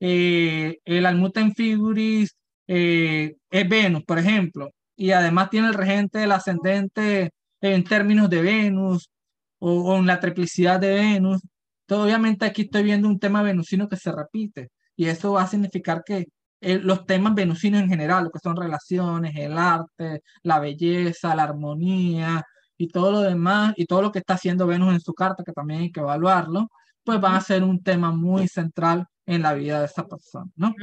eh, 0.00 0.78
el 0.84 1.06
Almuten 1.06 1.54
Figuris 1.54 2.36
eh, 2.66 3.36
es 3.50 3.68
Venus, 3.68 4.04
por 4.04 4.18
ejemplo, 4.18 4.70
y 4.96 5.12
además 5.12 5.50
tiene 5.50 5.68
el 5.68 5.74
regente 5.74 6.18
del 6.18 6.32
ascendente 6.32 7.30
en 7.60 7.84
términos 7.84 8.28
de 8.30 8.42
Venus 8.42 9.10
o, 9.58 9.96
en 9.96 10.06
la 10.06 10.20
triplicidad 10.20 10.78
de 10.80 10.94
Venus, 10.94 11.40
todo, 11.86 12.04
obviamente 12.04 12.44
aquí 12.44 12.62
estoy 12.62 12.82
viendo 12.82 13.08
un 13.08 13.18
tema 13.18 13.42
venusino 13.42 13.88
que 13.88 13.96
se 13.96 14.12
repite 14.12 14.70
y 14.96 15.06
eso 15.06 15.32
va 15.32 15.42
a 15.42 15.46
significar 15.46 16.02
que 16.04 16.26
eh, 16.64 16.80
los 16.82 17.04
temas 17.06 17.34
venusinos 17.34 17.82
en 17.82 17.88
general, 17.88 18.24
lo 18.24 18.30
que 18.30 18.38
son 18.38 18.56
relaciones, 18.56 19.36
el 19.36 19.58
arte, 19.58 20.22
la 20.42 20.58
belleza, 20.58 21.34
la 21.34 21.44
armonía 21.44 22.42
y 22.78 22.88
todo 22.88 23.12
lo 23.12 23.20
demás, 23.20 23.74
y 23.76 23.86
todo 23.86 24.02
lo 24.02 24.10
que 24.10 24.20
está 24.20 24.34
haciendo 24.34 24.66
Venus 24.66 24.94
en 24.94 25.00
su 25.00 25.12
carta, 25.14 25.44
que 25.44 25.52
también 25.52 25.82
hay 25.82 25.92
que 25.92 26.00
evaluarlo, 26.00 26.68
pues 27.04 27.20
van 27.20 27.34
a 27.36 27.40
ser 27.40 27.62
un 27.62 27.82
tema 27.82 28.12
muy 28.12 28.48
central 28.48 29.06
en 29.26 29.42
la 29.42 29.54
vida 29.54 29.78
de 29.80 29.86
esa 29.86 30.06
persona, 30.06 30.50
¿no? 30.56 30.74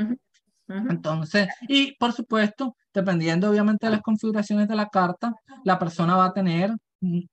Entonces, 0.67 1.49
y 1.67 1.95
por 1.97 2.13
supuesto, 2.13 2.75
dependiendo 2.93 3.49
obviamente 3.49 3.87
de 3.87 3.91
las 3.91 4.01
configuraciones 4.01 4.67
de 4.67 4.75
la 4.75 4.87
carta, 4.87 5.33
la 5.63 5.77
persona 5.79 6.15
va 6.15 6.25
a 6.25 6.33
tener 6.33 6.73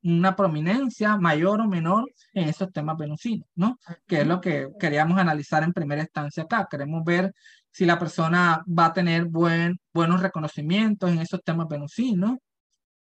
una 0.02 0.34
prominencia 0.34 1.16
mayor 1.18 1.60
o 1.60 1.68
menor 1.68 2.10
en 2.32 2.48
esos 2.48 2.72
temas 2.72 2.96
venusinos, 2.96 3.46
¿no? 3.54 3.78
Que 4.06 4.22
es 4.22 4.26
lo 4.26 4.40
que 4.40 4.68
queríamos 4.80 5.18
analizar 5.18 5.62
en 5.62 5.74
primera 5.74 6.02
instancia 6.02 6.44
acá. 6.44 6.66
Queremos 6.70 7.04
ver 7.04 7.32
si 7.70 7.84
la 7.84 7.98
persona 7.98 8.64
va 8.66 8.86
a 8.86 8.92
tener 8.92 9.26
buen, 9.26 9.78
buenos 9.92 10.20
reconocimientos 10.20 11.10
en 11.10 11.18
esos 11.20 11.42
temas 11.42 11.68
venusinos 11.68 12.38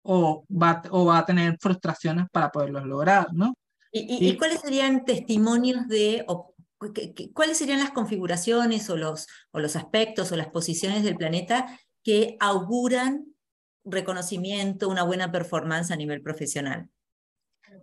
o 0.04 0.46
va, 0.50 0.82
o 0.92 1.06
va 1.06 1.20
a 1.20 1.26
tener 1.26 1.58
frustraciones 1.60 2.28
para 2.32 2.52
poderlos 2.52 2.86
lograr, 2.86 3.28
¿no? 3.34 3.54
¿Y, 3.92 4.30
y, 4.30 4.38
cuáles 4.38 4.62
serían 4.62 5.04
testimonios 5.04 5.88
de, 5.90 6.24
o, 6.28 6.56
cuáles 7.34 7.58
serían 7.58 7.80
las 7.80 7.92
configuraciones 7.92 8.90
o 8.90 8.96
los, 8.96 9.28
o 9.52 9.60
los 9.60 9.76
aspectos 9.76 10.32
o 10.32 10.38
las 10.38 10.48
posiciones 10.48 11.04
del 11.04 11.18
planeta 11.18 11.80
que 12.04 12.38
auguran 12.40 13.26
reconocimiento, 13.84 14.90
una 14.90 15.04
buena 15.04 15.32
performance 15.32 15.92
a 15.92 15.96
nivel 15.96 16.22
profesional? 16.22 16.90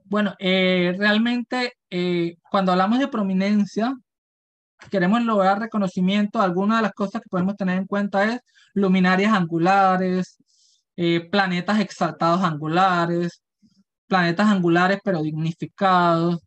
Bueno, 0.04 0.35
eh, 0.38 0.94
realmente 0.99 1.75
eh, 1.90 2.37
cuando 2.50 2.73
hablamos 2.73 2.99
de 2.99 3.08
prominencia, 3.08 3.94
queremos 4.90 5.23
lograr 5.25 5.61
reconocimiento, 5.61 6.40
algunas 6.40 6.78
de 6.78 6.82
las 6.82 6.92
cosas 6.92 7.23
que 7.23 7.28
podemos 7.28 7.56
tener 7.56 7.78
en 7.78 7.87
cuenta 7.87 8.25
es 8.25 8.40
luminarias 8.75 9.32
angulares, 9.32 10.38
eh, 10.97 11.20
planetas 11.30 11.80
exaltados 11.80 12.42
angulares, 12.42 13.42
planetas 14.06 14.49
angulares 14.49 15.00
pero 15.04 15.23
dignificados, 15.23 16.38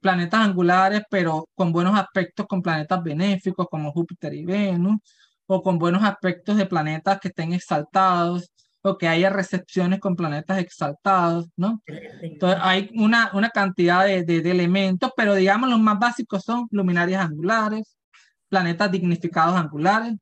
planetas 0.00 0.40
angulares 0.40 1.02
pero 1.10 1.46
con 1.54 1.70
buenos 1.72 1.98
aspectos 1.98 2.46
con 2.46 2.62
planetas 2.62 3.02
benéficos 3.02 3.66
como 3.70 3.92
Júpiter 3.92 4.32
y 4.34 4.44
Venus, 4.46 4.98
o 5.46 5.62
con 5.62 5.78
buenos 5.78 6.02
aspectos 6.02 6.56
de 6.56 6.66
planetas 6.66 7.20
que 7.20 7.28
estén 7.28 7.52
exaltados 7.52 8.50
o 8.86 8.98
que 8.98 9.08
haya 9.08 9.30
recepciones 9.30 10.00
con 10.00 10.16
planetas 10.16 10.58
exaltados, 10.58 11.48
¿no? 11.56 11.82
Entonces 12.22 12.58
hay 12.62 12.90
una, 12.94 13.30
una 13.34 13.50
cantidad 13.50 14.04
de, 14.04 14.22
de, 14.22 14.50
elementos, 14.50 15.10
pero 15.16 15.34
digamos 15.34 15.68
los 15.68 15.80
más 15.80 15.98
básicos 15.98 16.44
son 16.44 16.68
luminarias 16.70 17.24
angulares, 17.24 17.96
planetas 18.48 18.90
dignificados 18.90 19.56
angulares, 19.56 20.14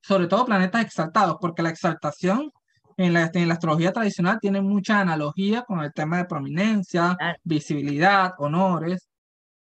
sobre 0.00 0.26
todo 0.26 0.44
planetas 0.44 0.84
exaltados, 0.84 1.36
porque 1.40 1.62
la 1.62 1.70
exaltación 1.70 2.52
en 2.96 3.12
la, 3.12 3.30
en 3.34 3.48
la 3.48 3.54
astrología 3.54 3.92
tradicional 3.92 4.38
tiene 4.40 4.60
mucha 4.60 5.00
analogía 5.00 5.62
con 5.62 5.80
el 5.80 5.92
tema 5.92 6.18
de 6.18 6.26
prominencia, 6.26 7.16
visibilidad, 7.42 8.32
honores. 8.38 9.08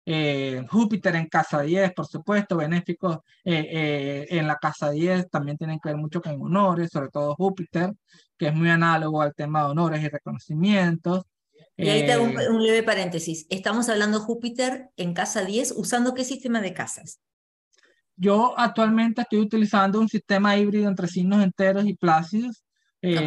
Eh, 0.09 0.65
Júpiter 0.71 1.17
en 1.17 1.27
casa 1.27 1.63
10, 1.63 1.91
por 1.93 2.07
supuesto, 2.07 2.55
benéficos 2.55 3.17
eh, 3.43 3.67
eh, 3.69 4.27
en 4.29 4.47
la 4.47 4.55
casa 4.55 4.89
10 4.89 5.29
también 5.29 5.57
tienen 5.57 5.81
que 5.81 5.89
ver 5.89 5.97
mucho 5.97 6.21
con 6.21 6.41
honores, 6.41 6.91
sobre 6.93 7.09
todo 7.09 7.35
Júpiter, 7.35 7.91
que 8.37 8.47
es 8.47 8.53
muy 8.53 8.69
análogo 8.69 9.21
al 9.21 9.35
tema 9.35 9.65
de 9.65 9.71
honores 9.71 10.01
y 10.01 10.07
reconocimientos. 10.07 11.25
Y 11.75 11.89
ahí 11.89 12.05
te 12.05 12.13
hago 12.13 12.23
un, 12.23 12.63
leve 12.63 12.83
paréntesis. 12.83 13.47
Estamos 13.49 13.89
hablando 13.89 14.21
Júpiter 14.21 14.91
en 14.95 15.13
casa 15.13 15.43
10, 15.43 15.73
¿usando 15.75 16.13
qué 16.13 16.23
sistema 16.23 16.61
de 16.61 16.73
casas? 16.73 17.19
Yo 18.15 18.57
actualmente 18.57 19.23
estoy 19.23 19.39
utilizando 19.39 19.99
un 19.99 20.07
sistema 20.07 20.55
híbrido 20.55 20.87
entre 20.87 21.09
signos 21.09 21.43
enteros 21.43 21.85
y 21.85 21.95
plácidos. 21.95 22.63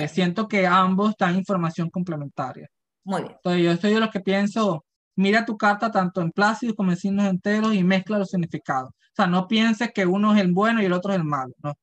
Siento 0.09 0.49
que 0.49 0.67
ambos 0.67 1.15
dan 1.19 1.37
información 1.37 1.91
complementaria. 1.91 2.71
Muy 3.05 3.21
bien. 3.21 3.35
Entonces 3.35 3.63
yo 3.63 3.77
soy 3.77 3.93
de 3.93 4.01
los 4.01 4.11
que 4.11 4.21
pienso, 4.21 4.87
mira 5.21 5.45
tu 5.45 5.57
carta 5.57 5.91
tanto 5.91 6.21
en 6.21 6.33
plácidos 6.33 6.75
como 6.75 6.91
en 6.91 6.97
signos 6.97 7.27
enteros 7.27 7.75
y 7.75 7.85
mezcla 7.85 8.19
los 8.19 8.31
significados. 8.31 8.91
O 8.91 9.15
sea, 9.15 9.27
no 9.27 9.47
pienses 9.47 9.93
que 9.93 10.07
uno 10.07 10.35
es 10.35 10.41
el 10.41 10.53
bueno 10.53 10.83
y 10.83 10.87
el 10.87 10.93
otro 10.93 11.13
es 11.13 11.19
el 11.19 11.25
malo, 11.25 11.53
no. 11.63 11.75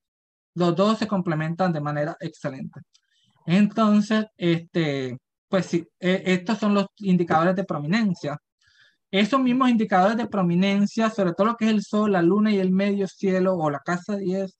Los 0.55 0.75
dos 0.75 0.97
se 0.97 1.07
complementan 1.07 1.71
de 1.71 1.81
manera 1.81 2.17
excelente. 2.19 2.81
Entonces, 3.45 4.25
este, 4.37 5.17
pues 5.47 5.67
sí, 5.67 5.87
e, 5.99 6.23
estos 6.25 6.57
son 6.57 6.73
los 6.73 6.87
indicadores 6.97 7.55
de 7.55 7.63
prominencia. 7.63 8.37
Esos 9.11 9.39
mismos 9.39 9.69
indicadores 9.69 10.17
de 10.17 10.27
prominencia, 10.27 11.09
sobre 11.09 11.33
todo 11.33 11.47
lo 11.47 11.55
que 11.57 11.65
es 11.65 11.71
el 11.71 11.83
sol, 11.83 12.11
la 12.11 12.21
luna 12.21 12.51
y 12.51 12.59
el 12.59 12.71
medio 12.71 13.07
cielo 13.07 13.55
o 13.55 13.69
la 13.69 13.79
casa 13.79 14.17
10, 14.17 14.57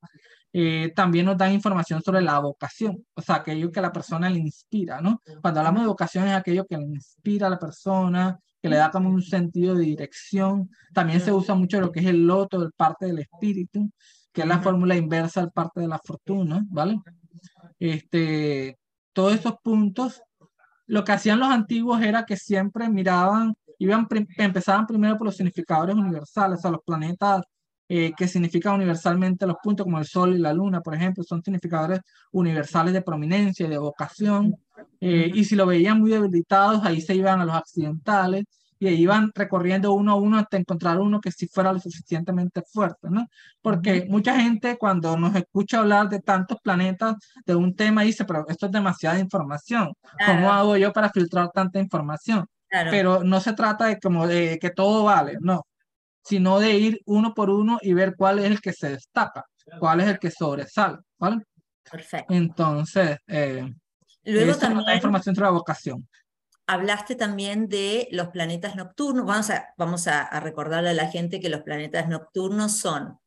eh, 0.53 0.93
también 0.95 1.25
nos 1.25 1.37
dan 1.37 1.51
información 1.53 2.01
sobre 2.01 2.21
la 2.21 2.39
vocación, 2.39 3.05
o 3.13 3.21
sea, 3.21 3.35
aquello 3.35 3.71
que 3.71 3.81
la 3.81 3.91
persona 3.91 4.29
le 4.29 4.39
inspira, 4.39 5.01
¿no? 5.01 5.21
Cuando 5.41 5.59
hablamos 5.59 5.81
de 5.81 5.87
vocación 5.87 6.27
es 6.27 6.35
aquello 6.35 6.65
que 6.65 6.77
le 6.77 6.85
inspira 6.85 7.47
a 7.47 7.49
la 7.49 7.59
persona, 7.59 8.39
que 8.61 8.69
le 8.69 8.77
da 8.77 8.91
como 8.91 9.09
un 9.09 9.21
sentido 9.21 9.75
de 9.75 9.85
dirección. 9.85 10.69
También 10.93 11.21
se 11.21 11.31
usa 11.31 11.55
mucho 11.55 11.79
lo 11.79 11.91
que 11.91 11.99
es 11.99 12.05
el 12.07 12.25
loto, 12.25 12.61
el 12.61 12.71
parte 12.71 13.05
del 13.07 13.19
espíritu, 13.19 13.91
que 14.31 14.41
es 14.41 14.47
la 14.47 14.61
fórmula 14.61 14.95
inversa 14.95 15.41
al 15.41 15.51
parte 15.51 15.81
de 15.81 15.87
la 15.87 15.99
fortuna, 16.03 16.63
¿vale? 16.69 16.99
Este, 17.79 18.77
todos 19.13 19.35
esos 19.35 19.55
puntos, 19.63 20.21
lo 20.85 21.03
que 21.03 21.11
hacían 21.11 21.39
los 21.39 21.49
antiguos 21.49 22.01
era 22.01 22.25
que 22.25 22.37
siempre 22.37 22.89
miraban, 22.89 23.53
iban, 23.79 24.07
empezaban 24.37 24.87
primero 24.87 25.17
por 25.17 25.25
los 25.27 25.35
significadores 25.35 25.95
universales, 25.95 26.59
o 26.59 26.61
sea, 26.61 26.71
los 26.71 26.83
planetas 26.85 27.41
eh, 27.89 28.11
que 28.17 28.27
significan 28.27 28.75
universalmente 28.75 29.47
los 29.47 29.57
puntos, 29.63 29.85
como 29.85 29.99
el 29.99 30.05
Sol 30.05 30.35
y 30.35 30.39
la 30.39 30.53
Luna, 30.53 30.81
por 30.81 30.95
ejemplo, 30.95 31.23
son 31.23 31.41
significadores 31.41 32.01
universales 32.31 32.93
de 32.93 33.01
prominencia 33.01 33.65
y 33.65 33.69
de 33.69 33.77
vocación. 33.77 34.55
Eh, 34.99 35.31
y 35.33 35.43
si 35.45 35.55
lo 35.55 35.65
veían 35.65 35.99
muy 35.99 36.11
debilitados, 36.11 36.83
ahí 36.83 37.01
se 37.01 37.15
iban 37.15 37.39
a 37.39 37.45
los 37.45 37.55
accidentales 37.55 38.45
y 38.79 38.89
iban 38.89 39.31
recorriendo 39.33 39.93
uno 39.93 40.11
a 40.11 40.15
uno 40.15 40.37
hasta 40.37 40.57
encontrar 40.57 40.99
uno 40.99 41.19
que 41.19 41.31
sí 41.31 41.47
fuera 41.47 41.73
lo 41.73 41.79
suficientemente 41.79 42.61
fuerte, 42.61 43.07
¿no? 43.09 43.27
Porque 43.61 44.05
mucha 44.09 44.39
gente 44.39 44.77
cuando 44.77 45.17
nos 45.17 45.35
escucha 45.35 45.79
hablar 45.79 46.09
de 46.09 46.19
tantos 46.21 46.59
planetas 46.61 47.15
de 47.45 47.55
un 47.55 47.75
tema 47.75 48.03
dice, 48.03 48.25
pero 48.25 48.45
esto 48.47 48.67
es 48.67 48.71
demasiada 48.71 49.19
información, 49.19 49.93
¿cómo 50.25 50.51
hago 50.51 50.77
yo 50.77 50.93
para 50.93 51.09
filtrar 51.09 51.49
tanta 51.53 51.79
información? 51.79 52.45
Pero 52.69 53.23
no 53.23 53.39
se 53.39 53.53
trata 53.53 53.85
de 53.87 53.99
como 53.99 54.27
de 54.27 54.59
que 54.59 54.69
todo 54.69 55.05
vale, 55.05 55.37
no, 55.39 55.65
sino 56.27 56.59
de 56.59 56.73
ir 56.73 57.01
uno 57.05 57.33
por 57.33 57.49
uno 57.49 57.77
y 57.81 57.93
ver 57.93 58.15
cuál 58.17 58.39
es 58.39 58.45
el 58.45 58.59
que 58.59 58.73
se 58.73 58.89
destaca, 58.89 59.45
cuál 59.79 60.01
es 60.01 60.07
el 60.07 60.19
que 60.19 60.29
sobresale, 60.29 60.97
¿vale? 61.17 61.43
Perfecto. 61.89 62.33
Entonces, 62.33 63.17
eh, 63.27 63.73
Luego 64.25 64.55
también 64.55 64.85
la 64.85 64.95
información 64.95 65.35
sobre 65.35 65.45
la 65.45 65.51
vocación. 65.51 66.07
Hablaste 66.65 67.15
también 67.15 67.69
de 67.69 68.09
los 68.11 68.27
planetas 68.27 68.75
nocturnos. 68.75 69.25
Vamos 69.25 69.49
a, 69.51 69.69
vamos 69.77 70.07
a, 70.07 70.37
recordarle 70.41 70.89
a 70.89 70.93
la 70.93 71.09
gente 71.09 71.39
que 71.39 71.47
los 71.47 71.61
planetas 71.61 72.09
nocturnos 72.09 72.77
son 72.77 73.19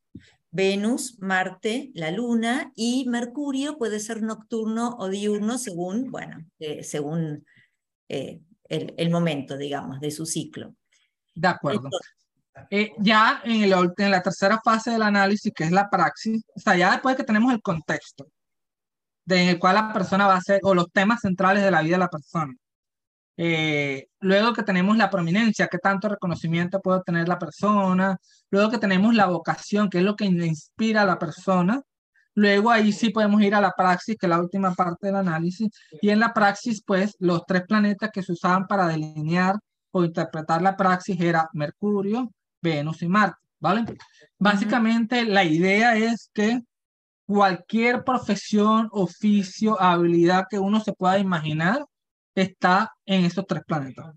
Venus, 0.51 1.19
Marte, 1.21 1.91
la 1.95 2.11
Luna 2.11 2.73
y 2.77 3.07
Mercurio 3.09 3.79
puede 3.79 3.99
ser 3.99 4.23
nocturno 4.23 4.97
o 4.99 5.09
diurno 5.09 5.57
según, 5.57 6.11
bueno, 6.11 6.45
eh, 6.59 6.83
según 6.83 7.47
eh, 8.09 8.43
el, 8.69 8.93
el, 8.99 9.11
momento, 9.11 9.57
digamos, 9.57 10.01
de 10.01 10.11
su 10.11 10.27
ciclo. 10.27 10.75
De 11.35 11.49
acuerdo. 11.49 11.89
Eh, 12.71 12.93
ya 12.99 13.41
en, 13.45 13.63
el, 13.63 13.73
en 13.97 14.11
la 14.11 14.23
tercera 14.23 14.61
fase 14.63 14.91
del 14.91 15.03
análisis, 15.03 15.53
que 15.55 15.65
es 15.65 15.71
la 15.71 15.89
praxis, 15.89 16.43
o 16.55 16.61
sea, 16.61 16.77
ya 16.77 16.91
después 16.93 17.17
que 17.17 17.25
tenemos 17.25 17.53
el 17.53 17.63
contexto, 17.63 18.27
de, 19.25 19.43
en 19.43 19.49
el 19.51 19.59
cual 19.59 19.77
la 19.77 19.93
persona 19.93 20.27
va 20.27 20.37
a 20.37 20.41
ser, 20.41 20.61
o 20.63 20.75
los 20.75 20.91
temas 20.93 21.21
centrales 21.21 21.63
de 21.63 21.71
la 21.71 21.83
vida 21.83 21.97
de 21.97 22.01
la 22.01 22.09
persona. 22.09 22.55
Eh, 23.43 24.09
luego 24.21 24.53
que 24.53 24.63
tenemos 24.63 24.97
la 24.99 25.09
prominencia, 25.09 25.69
qué 25.69 25.79
tanto 25.79 26.11
reconocimiento 26.11 26.81
puede 26.81 27.01
tener 27.07 27.27
la 27.27 27.39
persona. 27.39 28.19
Luego 28.51 28.71
que 28.71 28.79
tenemos 28.79 29.15
la 29.15 29.27
vocación, 29.27 29.89
que 29.89 29.99
es 29.99 30.05
lo 30.05 30.15
que 30.15 30.27
inspira 30.27 31.03
a 31.03 31.07
la 31.07 31.19
persona. 31.19 31.81
Luego 32.35 32.71
ahí 32.71 32.93
sí 32.93 33.11
podemos 33.11 33.41
ir 33.43 33.55
a 33.55 33.61
la 33.63 33.73
praxis, 33.73 34.17
que 34.19 34.27
es 34.27 34.31
la 34.31 34.41
última 34.41 34.75
parte 34.75 35.07
del 35.07 35.17
análisis. 35.17 35.71
Y 36.03 36.11
en 36.11 36.21
la 36.21 36.35
praxis, 36.35 36.83
pues, 36.85 37.17
los 37.19 37.47
tres 37.47 37.63
planetas 37.67 38.11
que 38.13 38.23
se 38.23 38.33
usaban 38.33 38.67
para 38.67 38.87
delinear 38.87 39.57
o 39.93 40.05
interpretar 40.05 40.61
la 40.63 40.77
praxis 40.77 41.19
era 41.21 41.49
Mercurio, 41.55 42.31
Venus 42.61 43.03
y 43.03 43.09
Marte, 43.09 43.39
¿vale? 43.59 43.85
Básicamente 44.39 45.25
la 45.25 45.45
idea 45.45 45.97
es 45.97 46.31
que 46.33 46.63
cualquier 47.27 48.05
profesión, 48.05 48.89
oficio, 48.93 49.81
habilidad 49.81 50.47
que 50.51 50.59
uno 50.59 50.81
se 50.81 50.93
pueda 50.93 51.19
imaginar 51.19 51.85
está 52.35 52.93
en 53.05 53.25
esos 53.25 53.47
tres 53.47 53.63
planetas. 53.67 54.15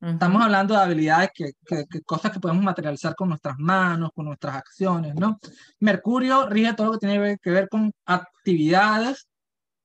Estamos 0.00 0.42
hablando 0.42 0.74
de 0.74 0.80
habilidades, 0.80 1.30
que, 1.34 1.52
que, 1.64 2.02
cosas 2.02 2.30
que 2.30 2.40
podemos 2.40 2.62
materializar 2.62 3.14
con 3.14 3.30
nuestras 3.30 3.58
manos, 3.58 4.10
con 4.14 4.26
nuestras 4.26 4.56
acciones, 4.56 5.14
¿no? 5.14 5.38
Mercurio 5.80 6.46
rige 6.46 6.74
todo 6.74 6.88
lo 6.88 6.92
que 6.94 7.06
tiene 7.06 7.38
que 7.38 7.50
ver 7.50 7.68
con 7.70 7.90
actividades 8.04 9.26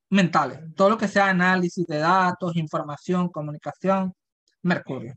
mentales, 0.09 0.59
todo 0.75 0.89
lo 0.89 0.97
que 0.97 1.07
sea 1.07 1.29
análisis 1.29 1.85
de 1.87 1.99
datos, 1.99 2.55
información, 2.57 3.29
comunicación, 3.29 4.13
Mercurio. 4.61 5.15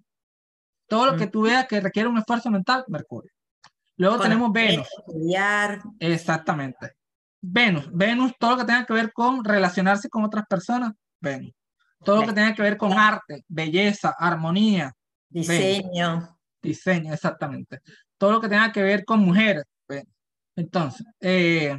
Todo 0.93 1.07
lo 1.07 1.17
que 1.17 1.27
tú 1.27 1.41
veas 1.41 1.67
que 1.67 1.81
requiere 1.81 2.07
un 2.07 2.19
esfuerzo 2.19 2.51
mental, 2.51 2.85
Mercurio. 2.87 3.33
Luego 3.97 4.21
tenemos 4.21 4.53
Venus. 4.53 4.87
Estudiar. 4.99 5.81
Exactamente. 5.99 6.97
Venus. 7.41 7.89
Venus, 7.91 8.35
todo 8.39 8.51
lo 8.51 8.57
que 8.59 8.65
tenga 8.67 8.85
que 8.85 8.93
ver 8.93 9.11
con 9.11 9.43
relacionarse 9.43 10.11
con 10.11 10.23
otras 10.23 10.45
personas, 10.47 10.93
Venus. 11.19 11.55
Todo 12.05 12.17
lo 12.21 12.27
que 12.27 12.35
tenga 12.35 12.55
que 12.55 12.61
ver 12.61 12.77
con 12.77 12.93
arte, 12.93 13.43
belleza, 13.49 14.15
armonía. 14.19 14.93
Diseño. 15.31 16.39
Diseño, 16.61 17.15
exactamente. 17.15 17.81
Todo 18.19 18.33
lo 18.33 18.41
que 18.43 18.51
tenga 18.51 18.71
que 18.71 18.83
ver 18.83 19.07
con 19.07 19.21
mujeres. 19.21 19.65
Entonces, 20.55 21.07
eh, 21.21 21.75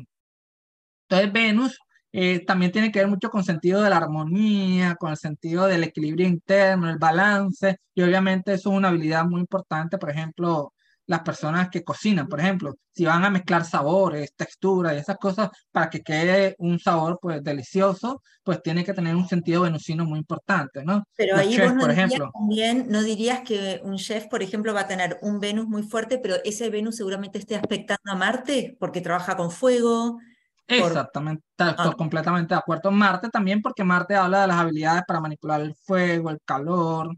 entonces 1.07 1.31
Venus 1.31 1.79
eh, 2.15 2.45
también 2.45 2.71
tiene 2.71 2.91
que 2.91 2.99
ver 2.99 3.07
mucho 3.07 3.31
con 3.31 3.43
sentido 3.43 3.81
de 3.81 3.89
la 3.89 3.97
armonía, 3.97 4.95
con 4.95 5.09
el 5.09 5.17
sentido 5.17 5.65
del 5.65 5.83
equilibrio 5.83 6.27
interno, 6.27 6.87
el 6.87 6.99
balance, 6.99 7.77
y 7.95 8.03
obviamente 8.03 8.53
eso 8.53 8.69
es 8.69 8.77
una 8.77 8.89
habilidad 8.89 9.25
muy 9.25 9.41
importante, 9.41 9.97
por 9.97 10.11
ejemplo, 10.11 10.73
las 11.05 11.21
personas 11.21 11.69
que 11.69 11.83
cocinan, 11.83 12.27
por 12.27 12.39
ejemplo, 12.39 12.75
si 12.91 13.05
van 13.05 13.25
a 13.25 13.29
mezclar 13.29 13.65
sabores, 13.65 14.33
texturas 14.35 14.93
y 14.93 14.97
esas 14.97 15.17
cosas 15.17 15.49
para 15.71 15.89
que 15.89 16.01
quede 16.01 16.55
un 16.59 16.79
sabor 16.79 17.17
pues 17.21 17.43
delicioso, 17.43 18.21
pues 18.43 18.61
tiene 18.61 18.85
que 18.85 18.93
tener 18.93 19.15
un 19.15 19.27
sentido 19.27 19.63
venusino 19.63 20.05
muy 20.05 20.19
importante, 20.19 20.83
¿no? 20.85 21.03
Pero 21.17 21.35
ahí 21.35 21.59
vos 21.59 21.73
no 21.73 21.81
por 21.81 21.91
ejemplo, 21.91 22.31
también 22.31 22.85
no 22.89 23.01
dirías 23.01 23.41
que 23.41 23.81
un 23.83 23.97
chef, 23.97 24.27
por 24.27 24.43
ejemplo, 24.43 24.73
va 24.73 24.81
a 24.81 24.87
tener 24.87 25.17
un 25.21 25.39
Venus 25.39 25.67
muy 25.67 25.83
fuerte, 25.83 26.19
pero 26.19 26.35
ese 26.45 26.69
Venus 26.69 26.95
seguramente 26.95 27.39
esté 27.39 27.55
aspectando 27.55 28.11
a 28.11 28.15
Marte 28.15 28.77
porque 28.79 29.01
trabaja 29.01 29.35
con 29.35 29.51
fuego. 29.51 30.19
Exactamente, 30.67 31.43
estoy 31.57 31.75
ah. 31.77 31.95
completamente 31.97 32.53
de 32.53 32.59
acuerdo. 32.59 32.89
Marte 32.91 33.29
también, 33.29 33.61
porque 33.61 33.83
Marte 33.83 34.15
habla 34.15 34.41
de 34.41 34.47
las 34.47 34.57
habilidades 34.57 35.03
para 35.07 35.19
manipular 35.19 35.61
el 35.61 35.75
fuego, 35.75 36.29
el 36.29 36.39
calor, 36.45 37.15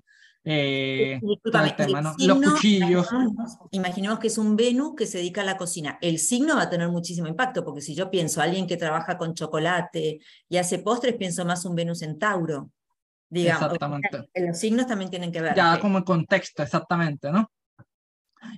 eh, 0.47 1.19
los 2.19 2.37
cuchillos. 2.37 3.07
Imaginemos, 3.71 4.19
que 4.19 4.27
es 4.27 4.37
un 4.37 4.55
Venus 4.55 4.93
que 4.95 5.07
se 5.07 5.17
dedica 5.17 5.41
a 5.41 5.45
la 5.45 5.57
cocina. 5.57 5.97
El 6.01 6.19
signo 6.19 6.55
va 6.55 6.63
a 6.63 6.69
tener 6.69 6.87
muchísimo 6.89 7.27
impacto, 7.27 7.65
porque 7.65 7.81
si 7.81 7.95
yo 7.95 8.11
pienso 8.11 8.41
a 8.41 8.43
alguien 8.43 8.67
que 8.67 8.77
trabaja 8.77 9.17
con 9.17 9.33
chocolate 9.33 10.19
y 10.47 10.57
hace 10.57 10.79
postres, 10.79 11.15
pienso 11.15 11.43
más 11.45 11.65
un 11.65 11.75
Venus 11.75 12.03
en 12.03 12.19
Tauro. 12.19 12.69
Digamos. 13.27 13.63
Exactamente. 13.63 14.29
Los 14.35 14.59
signos 14.59 14.85
también 14.85 15.09
tienen 15.09 15.31
que 15.31 15.41
ver. 15.41 15.55
Ya 15.55 15.79
como 15.79 15.97
el 15.97 16.03
contexto, 16.03 16.61
exactamente, 16.61 17.31
¿no? 17.31 17.49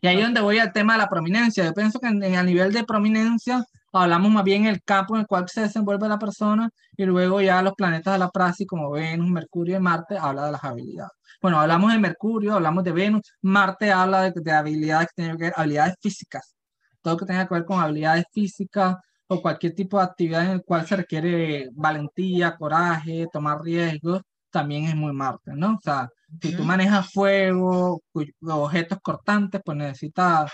Y 0.02 0.08
ahí 0.08 0.18
es 0.18 0.24
donde 0.24 0.42
voy 0.42 0.60
al 0.60 0.74
tema 0.74 0.94
de 0.94 1.00
la 1.00 1.08
prominencia. 1.08 1.64
Yo 1.64 1.74
pienso 1.74 2.02
que 2.02 2.08
a 2.08 2.44
nivel 2.44 2.74
de 2.74 2.84
prominencia 2.84 3.64
hablamos 3.94 4.32
más 4.32 4.44
bien 4.44 4.66
el 4.66 4.82
campo 4.84 5.16
en 5.16 5.22
el 5.22 5.28
cual 5.28 5.48
se 5.48 5.62
desenvuelve 5.62 6.08
la 6.08 6.20
persona 6.20 6.70
y 6.96 7.06
luego 7.06 7.42
ya 7.42 7.62
los 7.62 7.74
planetas 7.74 8.14
de 8.14 8.20
la 8.20 8.30
praxis 8.30 8.68
como 8.68 8.92
Venus, 8.92 9.30
Mercurio 9.30 9.78
y 9.78 9.80
Marte 9.80 10.18
habla 10.18 10.46
de 10.48 10.52
las 10.52 10.64
habilidades. 10.64 11.12
Bueno, 11.42 11.60
hablamos 11.60 11.92
de 11.92 12.00
Mercurio, 12.00 12.56
hablamos 12.56 12.84
de 12.84 12.92
Venus, 12.92 13.22
Marte 13.42 13.92
habla 13.92 14.32
de, 14.32 14.52
habilidades 14.52 15.08
que 15.10 15.14
tienen 15.16 15.38
que 15.38 15.44
ver, 15.46 15.54
habilidades 15.56 15.96
físicas, 16.02 16.56
todo 17.02 17.14
lo 17.14 17.20
que 17.20 17.26
tenga 17.26 17.48
que 17.48 17.54
ver 17.54 17.66
con 17.66 17.80
habilidades 17.80 18.26
físicas 18.32 18.98
o 19.28 19.42
cualquier 19.42 19.76
tipo 19.76 19.98
de 19.98 20.06
actividad 20.06 20.46
en 20.46 20.52
el 20.52 20.64
cual 20.64 20.88
se 20.88 20.96
requiere 20.96 21.70
valentía, 21.74 22.56
coraje, 22.56 23.28
tomar 23.32 23.62
riesgos, 23.62 24.22
también 24.50 24.86
es 24.86 24.96
muy 24.96 25.14
Marte, 25.14 25.52
¿no? 25.54 25.76
O 25.76 25.80
sea, 25.82 26.10
si 26.42 26.56
tú 26.56 26.64
manejas 26.64 27.12
fuego, 27.12 28.02
objetos 28.42 29.00
cortantes, 29.02 29.62
pues 29.64 29.78
necesitas 29.78 30.52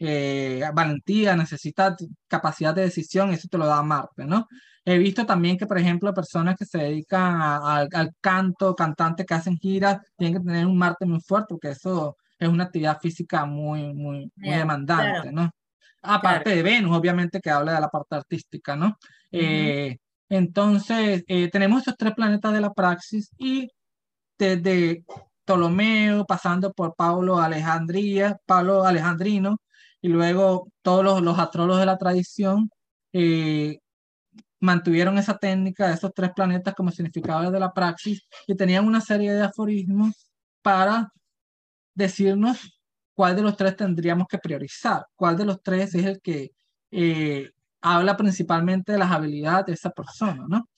eh, 0.00 0.62
valentía, 0.74 1.36
necesitas 1.36 1.94
capacidad 2.26 2.74
de 2.74 2.82
decisión, 2.82 3.32
eso 3.32 3.48
te 3.48 3.58
lo 3.58 3.66
da 3.66 3.82
Marte, 3.82 4.24
¿no? 4.24 4.48
He 4.82 4.96
visto 4.96 5.26
también 5.26 5.58
que, 5.58 5.66
por 5.66 5.78
ejemplo, 5.78 6.14
personas 6.14 6.56
que 6.56 6.64
se 6.64 6.78
dedican 6.78 7.40
al 7.40 8.10
canto, 8.20 8.74
cantantes 8.74 9.26
que 9.26 9.34
hacen 9.34 9.58
giras, 9.58 9.98
tienen 10.16 10.40
que 10.40 10.46
tener 10.46 10.66
un 10.66 10.78
Marte 10.78 11.04
muy 11.04 11.20
fuerte, 11.20 11.48
porque 11.50 11.68
eso 11.68 12.16
es 12.38 12.48
una 12.48 12.64
actividad 12.64 12.98
física 12.98 13.44
muy, 13.44 13.92
muy, 13.92 14.32
muy 14.34 14.50
demandante, 14.50 15.30
¿no? 15.30 15.50
Aparte 16.02 16.56
de 16.56 16.62
Venus, 16.62 16.96
obviamente, 16.96 17.40
que 17.40 17.50
habla 17.50 17.74
de 17.74 17.80
la 17.80 17.88
parte 17.90 18.16
artística, 18.16 18.74
¿no? 18.74 18.96
Eh, 19.30 19.98
entonces, 20.30 21.24
eh, 21.26 21.50
tenemos 21.50 21.82
esos 21.82 21.96
tres 21.98 22.14
planetas 22.14 22.54
de 22.54 22.60
la 22.62 22.72
praxis 22.72 23.30
y 23.36 23.68
desde 24.38 25.04
Ptolomeo, 25.44 26.24
pasando 26.24 26.72
por 26.72 26.94
Pablo 26.94 27.38
Alejandría, 27.38 28.38
Pablo 28.46 28.84
Alejandrino, 28.84 29.58
y 30.02 30.08
luego 30.08 30.68
todos 30.82 31.04
los, 31.04 31.22
los 31.22 31.38
astrólogos 31.38 31.80
de 31.80 31.86
la 31.86 31.98
tradición, 31.98 32.70
eh, 33.12 33.78
mantuvieron 34.60 35.18
esa 35.18 35.38
técnica 35.38 35.88
de 35.88 35.94
esos 35.94 36.12
tres 36.14 36.30
planetas 36.34 36.74
como 36.74 36.90
significadores 36.90 37.50
de 37.50 37.60
la 37.60 37.72
praxis 37.72 38.22
y 38.46 38.54
tenían 38.54 38.86
una 38.86 39.00
serie 39.00 39.32
de 39.32 39.42
aforismos 39.42 40.30
para 40.62 41.12
decirnos 41.94 42.80
cuál 43.14 43.36
de 43.36 43.42
los 43.42 43.56
tres 43.56 43.76
tendríamos 43.76 44.26
que 44.28 44.38
priorizar, 44.38 45.06
cuál 45.14 45.36
de 45.36 45.44
los 45.46 45.62
tres 45.62 45.94
es 45.94 46.04
el 46.04 46.20
que 46.20 46.52
eh, 46.90 47.50
habla 47.80 48.16
principalmente 48.16 48.92
de 48.92 48.98
las 48.98 49.10
habilidades 49.10 49.66
de 49.66 49.72
esa 49.72 49.90
persona, 49.90 50.44
¿no? 50.48 50.68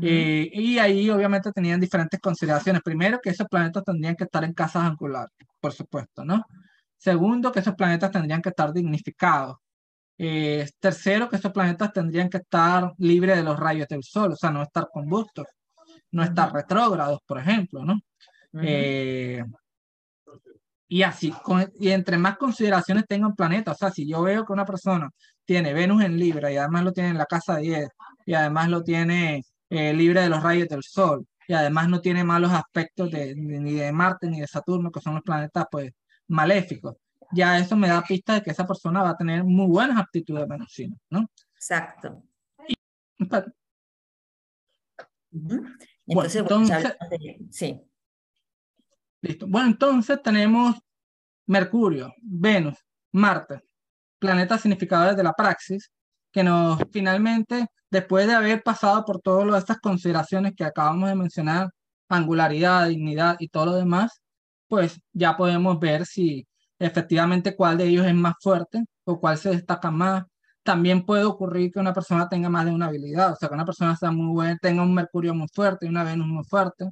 Eh, 0.00 0.48
y 0.52 0.78
ahí 0.78 1.10
obviamente 1.10 1.50
tenían 1.50 1.80
diferentes 1.80 2.20
consideraciones. 2.20 2.82
Primero, 2.82 3.18
que 3.20 3.30
esos 3.30 3.48
planetas 3.48 3.82
tendrían 3.82 4.14
que 4.14 4.24
estar 4.24 4.44
en 4.44 4.52
casas 4.52 4.84
angulares, 4.84 5.32
por 5.60 5.72
supuesto, 5.72 6.24
¿no? 6.24 6.46
Segundo, 7.02 7.50
que 7.50 7.58
esos 7.58 7.74
planetas 7.74 8.12
tendrían 8.12 8.40
que 8.40 8.50
estar 8.50 8.72
dignificados. 8.72 9.56
Eh, 10.16 10.68
tercero, 10.78 11.28
que 11.28 11.34
esos 11.34 11.50
planetas 11.50 11.92
tendrían 11.92 12.30
que 12.30 12.36
estar 12.36 12.92
libres 12.98 13.36
de 13.36 13.42
los 13.42 13.58
rayos 13.58 13.88
del 13.88 14.04
Sol, 14.04 14.32
o 14.32 14.36
sea, 14.36 14.50
no 14.52 14.62
estar 14.62 14.88
combustos, 14.92 15.46
no 16.12 16.22
estar 16.22 16.52
retrógrados, 16.52 17.18
por 17.26 17.40
ejemplo, 17.40 17.84
¿no? 17.84 17.98
Eh, 18.62 19.42
y 20.86 21.02
así, 21.02 21.34
y 21.80 21.88
entre 21.90 22.18
más 22.18 22.36
consideraciones 22.36 23.04
tenga 23.08 23.26
un 23.26 23.34
planeta, 23.34 23.72
o 23.72 23.74
sea, 23.74 23.90
si 23.90 24.06
yo 24.08 24.22
veo 24.22 24.44
que 24.44 24.52
una 24.52 24.64
persona 24.64 25.10
tiene 25.44 25.72
Venus 25.72 26.04
en 26.04 26.16
Libra 26.16 26.52
y 26.52 26.56
además 26.56 26.84
lo 26.84 26.92
tiene 26.92 27.10
en 27.10 27.18
la 27.18 27.26
casa 27.26 27.56
10 27.56 27.88
y 28.26 28.34
además 28.34 28.68
lo 28.68 28.84
tiene 28.84 29.42
eh, 29.70 29.92
libre 29.92 30.20
de 30.20 30.28
los 30.28 30.40
rayos 30.40 30.68
del 30.68 30.84
Sol 30.84 31.26
y 31.48 31.54
además 31.54 31.88
no 31.88 32.00
tiene 32.00 32.22
malos 32.22 32.52
aspectos 32.52 33.10
de, 33.10 33.34
ni 33.34 33.72
de 33.72 33.90
Marte 33.90 34.28
ni 34.28 34.40
de 34.40 34.46
Saturno, 34.46 34.92
que 34.92 35.00
son 35.00 35.14
los 35.14 35.24
planetas 35.24 35.66
pues 35.68 35.90
maléficos 36.32 36.96
ya 37.32 37.58
eso 37.58 37.76
me 37.76 37.88
da 37.88 38.02
pista 38.02 38.34
de 38.34 38.42
que 38.42 38.50
esa 38.50 38.66
persona 38.66 39.02
va 39.02 39.10
a 39.10 39.16
tener 39.16 39.42
muy 39.42 39.66
buenas 39.66 39.98
aptitudes 39.98 40.46
menucinas, 40.46 40.98
¿no? 41.10 41.28
Exacto. 41.54 42.22
Entonces, 43.18 43.52
bueno, 46.04 46.28
sí. 47.50 47.80
Listo. 49.22 49.46
Bueno, 49.48 49.68
entonces 49.68 50.20
tenemos 50.22 50.76
Mercurio, 51.46 52.12
Venus, 52.20 52.76
Marte, 53.12 53.62
planetas 54.18 54.60
significadores 54.60 55.16
de 55.16 55.22
la 55.22 55.32
praxis, 55.32 55.90
que 56.30 56.42
nos 56.42 56.80
finalmente, 56.90 57.66
después 57.90 58.26
de 58.26 58.34
haber 58.34 58.62
pasado 58.62 59.04
por 59.04 59.20
todas 59.20 59.62
estas 59.62 59.78
consideraciones 59.78 60.54
que 60.54 60.64
acabamos 60.64 61.08
de 61.08 61.14
mencionar, 61.14 61.70
angularidad, 62.08 62.88
dignidad 62.88 63.36
y 63.38 63.48
todo 63.48 63.66
lo 63.66 63.74
demás, 63.76 64.21
pues 64.72 64.98
ya 65.12 65.36
podemos 65.36 65.78
ver 65.78 66.06
si 66.06 66.48
efectivamente 66.78 67.54
cuál 67.54 67.76
de 67.76 67.84
ellos 67.88 68.06
es 68.06 68.14
más 68.14 68.32
fuerte 68.40 68.82
o 69.04 69.20
cuál 69.20 69.36
se 69.36 69.50
destaca 69.50 69.90
más. 69.90 70.24
También 70.62 71.04
puede 71.04 71.24
ocurrir 71.24 71.70
que 71.70 71.78
una 71.78 71.92
persona 71.92 72.26
tenga 72.26 72.48
más 72.48 72.64
de 72.64 72.70
una 72.72 72.86
habilidad, 72.86 73.32
o 73.34 73.36
sea, 73.36 73.50
que 73.50 73.54
una 73.54 73.66
persona 73.66 73.94
sea 73.96 74.10
muy 74.12 74.32
buena, 74.32 74.56
tenga 74.62 74.82
un 74.82 74.94
Mercurio 74.94 75.34
muy 75.34 75.46
fuerte 75.52 75.84
y 75.84 75.90
una 75.90 76.04
Venus 76.04 76.26
muy 76.26 76.44
fuerte, 76.44 76.88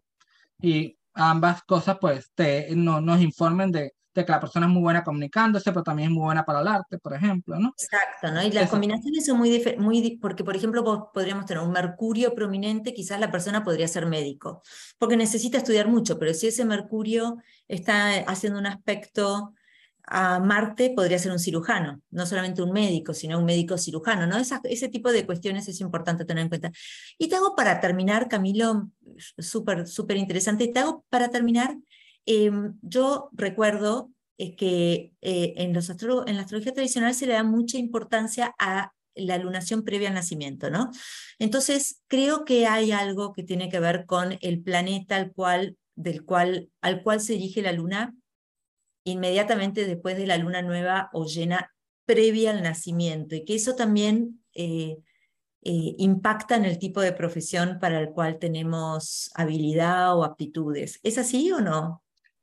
y 0.60 0.98
ambas 1.14 1.62
cosas 1.64 1.96
pues 2.00 2.30
te, 2.34 2.68
no, 2.76 3.00
nos 3.00 3.22
informen 3.22 3.72
de, 3.72 3.94
de 4.14 4.24
que 4.24 4.32
la 4.32 4.40
persona 4.40 4.66
es 4.66 4.72
muy 4.72 4.82
buena 4.82 5.04
comunicándose, 5.04 5.70
pero 5.70 5.82
también 5.82 6.08
es 6.08 6.14
muy 6.14 6.24
buena 6.24 6.44
para 6.44 6.60
el 6.60 6.68
arte, 6.68 6.98
por 6.98 7.14
ejemplo, 7.14 7.58
¿no? 7.58 7.74
Exacto, 7.78 8.32
¿no? 8.32 8.42
Y 8.42 8.50
las 8.50 8.68
combinaciones 8.68 9.24
son 9.24 9.38
muy, 9.38 9.62
muy, 9.78 10.18
porque 10.18 10.44
por 10.44 10.56
ejemplo 10.56 11.10
podríamos 11.12 11.46
tener 11.46 11.62
un 11.62 11.72
mercurio 11.72 12.34
prominente, 12.34 12.92
quizás 12.92 13.20
la 13.20 13.30
persona 13.30 13.62
podría 13.62 13.86
ser 13.88 14.06
médico, 14.06 14.62
porque 14.98 15.16
necesita 15.16 15.58
estudiar 15.58 15.88
mucho, 15.88 16.18
pero 16.18 16.34
si 16.34 16.48
ese 16.48 16.64
mercurio 16.64 17.38
está 17.68 18.18
haciendo 18.26 18.58
un 18.58 18.66
aspecto 18.66 19.54
a 20.10 20.40
Marte 20.40 20.92
podría 20.94 21.20
ser 21.20 21.30
un 21.30 21.38
cirujano, 21.38 22.02
no 22.10 22.26
solamente 22.26 22.62
un 22.62 22.72
médico, 22.72 23.14
sino 23.14 23.38
un 23.38 23.44
médico 23.44 23.78
cirujano, 23.78 24.26
¿no? 24.26 24.36
ese 24.38 24.88
tipo 24.88 25.12
de 25.12 25.24
cuestiones 25.24 25.68
es 25.68 25.80
importante 25.80 26.24
tener 26.24 26.42
en 26.42 26.48
cuenta. 26.48 26.72
Y 27.16 27.28
te 27.28 27.36
hago 27.36 27.54
para 27.54 27.80
terminar, 27.80 28.28
Camilo, 28.28 28.90
súper, 29.38 29.86
súper 29.86 30.16
interesante, 30.16 30.66
te 30.66 30.80
hago 30.80 31.04
para 31.10 31.28
terminar, 31.28 31.76
em, 32.30 32.78
yo 32.82 33.28
recuerdo 33.32 34.10
eh, 34.38 34.56
que 34.56 35.12
eh, 35.20 35.54
en, 35.56 35.74
la 35.74 35.80
astrología 35.80 36.72
tradicional 36.72 37.14
se 37.14 37.26
le 37.26 37.34
da 37.34 37.42
mucha 37.42 37.76
importancia 37.76 38.54
a 38.58 38.92
la 39.14 39.36
lunación 39.36 39.84
previa 39.84 40.08
al 40.08 40.14
nacimiento, 40.14 40.70
¿no? 40.70 40.90
Entonces, 41.38 42.00
creo 42.06 42.44
que 42.44 42.66
hay 42.66 42.92
algo 42.92 43.32
que 43.32 43.42
tiene 43.42 43.68
que 43.68 43.80
ver 43.80 44.06
con 44.06 44.38
el 44.40 44.62
planeta 44.62 45.16
al 45.16 45.32
cual 45.32 45.76
del 45.94 46.24
cual, 46.24 46.70
al 46.80 47.02
cual 47.02 47.20
se 47.20 47.34
dirige 47.34 47.60
la 47.60 47.72
luna 47.72 48.14
inmediatamente 49.04 49.86
después 49.86 50.16
de 50.16 50.26
la 50.26 50.38
luna 50.38 50.62
nueva 50.62 51.10
o 51.12 51.26
llena 51.26 51.74
previa 52.06 52.52
al 52.52 52.62
nacimiento 52.62 53.34
y 53.34 53.44
que 53.44 53.56
eso 53.56 53.74
también 53.74 54.42
eh, 54.54 54.96
impacta 55.62 56.56
en 56.56 56.64
el 56.64 56.78
tipo 56.78 57.02
de 57.02 57.12
profesión 57.12 57.78
para 57.78 58.00
el 58.00 58.10
cual 58.10 58.38
tenemos 58.38 59.30
habilidad 59.34 60.16
o 60.16 60.24
aptitudes. 60.24 61.00
¿Es 61.02 61.18
así 61.18 61.52
o 61.52 61.60
no? 61.60 62.02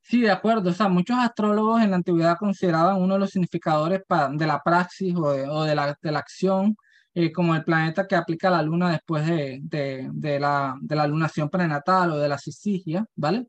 Sí, 0.09 0.21
de 0.21 0.31
acuerdo. 0.31 0.69
O 0.69 0.73
sea, 0.73 0.87
muchos 0.87 1.17
astrólogos 1.19 1.81
en 1.81 1.89
la 1.89 1.97
antigüedad 1.97 2.37
consideraban 2.37 3.01
uno 3.01 3.15
de 3.15 3.19
los 3.19 3.31
significadores 3.31 4.03
de 4.31 4.47
la 4.47 4.61
praxis 4.63 5.13
o 5.17 5.33
de, 5.33 5.75
la, 5.75 5.97
de 6.01 6.11
la, 6.13 6.19
acción 6.19 6.77
eh, 7.13 7.33
como 7.33 7.53
el 7.55 7.65
planeta 7.65 8.07
que 8.07 8.15
aplica 8.15 8.49
la 8.49 8.61
luna 8.61 8.89
después 8.91 9.25
de, 9.27 9.59
de, 9.61 10.39
la, 10.39 10.77
de 10.79 10.95
la 10.95 11.07
lunación 11.07 11.49
prenatal 11.49 12.11
o 12.11 12.19
de 12.19 12.29
la 12.29 12.37
cisigia, 12.37 13.05
¿vale? 13.17 13.47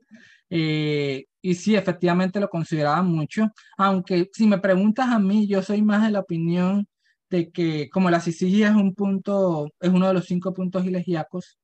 Eh, 0.51 1.27
y 1.41 1.55
sí, 1.55 1.77
efectivamente 1.77 2.41
lo 2.41 2.49
consideraban 2.49 3.07
mucho, 3.07 3.53
aunque 3.77 4.29
si 4.33 4.47
me 4.49 4.59
preguntas 4.59 5.09
a 5.11 5.21
mí, 5.21 5.47
yo 5.47 5.63
soy 5.63 5.83
más 5.83 6.03
de 6.03 6.11
la 6.11 6.21
opinión 6.21 6.89
de 7.31 7.53
que 7.53 7.89
como 7.91 8.11
la 8.11 8.21
cisigia 8.21 8.71
es 8.71 8.75
un 8.75 8.95
punto, 8.95 9.71
es 9.79 9.91
uno 9.91 10.09
de 10.09 10.15
los 10.15 10.25
cinco 10.25 10.53
puntos 10.53 10.85
ilegiacos, 10.85 11.57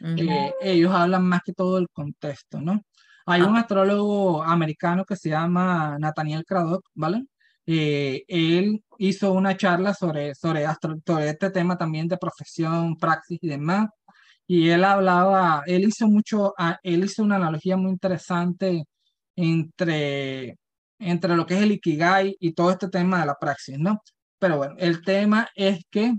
eh, 0.00 0.54
ellos 0.62 0.92
hablan 0.94 1.24
más 1.24 1.42
que 1.44 1.52
todo 1.52 1.76
del 1.76 1.88
contexto, 1.92 2.58
¿no? 2.62 2.82
Hay 3.30 3.42
un 3.42 3.56
ah. 3.56 3.60
astrólogo 3.60 4.42
americano 4.42 5.04
que 5.04 5.16
se 5.16 5.28
llama 5.30 5.96
Nathaniel 5.98 6.44
Craddock, 6.44 6.84
¿vale? 6.94 7.26
Eh, 7.66 8.24
él 8.26 8.82
hizo 8.98 9.32
una 9.32 9.56
charla 9.56 9.94
sobre, 9.94 10.34
sobre, 10.34 10.66
sobre 11.06 11.28
este 11.28 11.50
tema 11.50 11.78
también 11.78 12.08
de 12.08 12.16
profesión, 12.16 12.96
praxis 12.96 13.38
y 13.42 13.48
demás, 13.48 13.88
y 14.46 14.70
él 14.70 14.82
hablaba, 14.82 15.62
él 15.66 15.84
hizo 15.84 16.08
mucho, 16.08 16.54
él 16.82 17.04
hizo 17.04 17.22
una 17.22 17.36
analogía 17.36 17.76
muy 17.76 17.92
interesante 17.92 18.84
entre, 19.36 20.58
entre 20.98 21.36
lo 21.36 21.46
que 21.46 21.54
es 21.54 21.62
el 21.62 21.72
Ikigai 21.72 22.36
y 22.40 22.52
todo 22.52 22.72
este 22.72 22.88
tema 22.88 23.20
de 23.20 23.26
la 23.26 23.36
praxis, 23.36 23.78
¿no? 23.78 24.02
Pero 24.40 24.56
bueno, 24.56 24.74
el 24.78 25.02
tema 25.04 25.48
es 25.54 25.84
que 25.90 26.14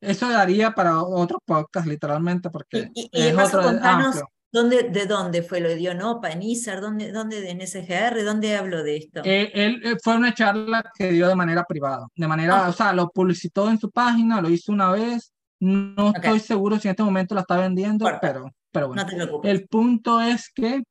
eso 0.00 0.30
daría 0.30 0.70
para 0.70 1.02
otro 1.02 1.38
podcast, 1.44 1.86
literalmente, 1.86 2.48
porque 2.48 2.90
es 2.94 3.34
otro 3.36 3.68
amplio. 3.82 4.26
¿Dónde, 4.52 4.84
¿De 4.90 5.06
dónde 5.06 5.42
fue? 5.42 5.60
¿Lo 5.60 5.72
dio 5.74 5.94
Nopa, 5.94 6.30
en 6.30 6.42
ISAR? 6.42 6.80
¿Dónde, 6.80 7.12
dónde 7.12 7.50
en 7.50 7.64
SGR? 7.64 8.24
¿Dónde 8.24 8.56
habló 8.56 8.82
de 8.82 8.96
esto? 8.96 9.20
Eh, 9.24 9.50
él 9.54 9.80
eh, 9.84 9.96
fue 10.02 10.16
una 10.16 10.34
charla 10.34 10.90
que 10.94 11.12
dio 11.12 11.28
de 11.28 11.36
manera 11.36 11.64
privada, 11.64 12.06
de 12.16 12.26
manera, 12.26 12.68
o 12.68 12.72
sea, 12.72 12.92
lo 12.92 13.10
publicitó 13.10 13.70
en 13.70 13.78
su 13.78 13.90
página, 13.90 14.40
lo 14.40 14.50
hizo 14.50 14.72
una 14.72 14.90
vez, 14.90 15.32
no 15.60 16.12
estoy 16.14 16.40
seguro 16.40 16.78
si 16.78 16.88
en 16.88 16.92
este 16.92 17.02
momento 17.04 17.34
la 17.34 17.42
está 17.42 17.58
vendiendo, 17.58 18.06
pero, 18.20 18.50
pero 18.72 18.88
bueno. 18.88 19.06
el 19.44 19.68
punto 19.68 20.20
es 20.20 20.50
que 20.52 20.82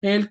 él 0.00 0.30